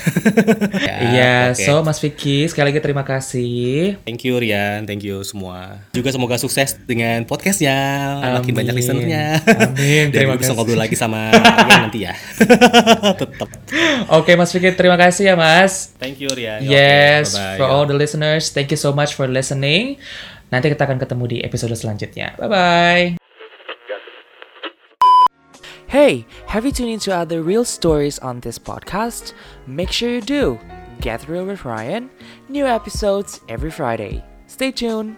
ya, 0.75 0.97
iya, 1.15 1.37
okay. 1.55 1.63
so 1.63 1.87
Mas 1.87 2.03
Vicky 2.03 2.51
sekali 2.51 2.75
lagi 2.75 2.83
terima 2.83 3.07
kasih. 3.07 3.95
Thank 4.03 4.27
you 4.27 4.43
Rian, 4.43 4.85
thank 4.85 5.07
you 5.07 5.23
semua. 5.23 5.87
Juga 5.95 6.11
semoga 6.11 6.35
sukses 6.37 6.75
dengan 6.83 7.23
podcastnya, 7.25 7.79
makin 8.43 8.53
banyak 8.59 8.75
listenernya. 8.75 9.39
Amin. 9.47 10.11
terima 10.15 10.35
kasih. 10.35 10.51
bisa 10.51 10.53
ngobrol 10.59 10.79
lagi 10.83 10.99
sama 10.99 11.31
Rian 11.71 11.87
nanti 11.87 12.11
ya. 12.11 12.13
Tetap. 13.15 13.49
Oke 14.11 14.11
okay, 14.11 14.35
Mas 14.35 14.51
Vicky 14.51 14.75
terima 14.75 14.99
kasih 14.99 15.31
ya 15.31 15.35
Mas. 15.39 15.95
Thank 16.03 16.19
you 16.19 16.29
Rian. 16.35 16.67
Yes, 16.67 17.39
okay, 17.39 17.63
for 17.63 17.71
all 17.71 17.87
the 17.87 17.95
listeners, 17.95 18.51
thank 18.51 18.75
you 18.75 18.79
so 18.79 18.91
much 18.91 19.15
for 19.15 19.31
listening. 19.31 20.03
Nanti 20.51 20.71
kita 20.71 20.87
akan 20.87 20.99
ketemu 20.99 21.25
di 21.27 21.39
episode 21.43 21.75
selanjutnya. 21.79 22.35
Bye 22.35 22.51
bye. 22.51 23.26
Hey, 25.89 26.27
have 26.47 26.65
you 26.65 26.73
tuned 26.73 26.91
into 26.91 27.15
other 27.15 27.43
real 27.43 27.65
stories 27.65 28.19
on 28.19 28.41
this 28.41 28.59
podcast? 28.59 29.33
Make 29.67 29.93
sure 29.93 30.11
you 30.11 30.21
do. 30.21 30.59
Get 31.01 31.29
Real 31.29 31.47
with 31.47 31.65
Ryan. 31.65 32.11
New 32.49 32.67
episodes 32.67 33.41
every 33.49 33.71
Friday. 33.71 34.25
Stay 34.49 34.73
tuned. 34.73 35.17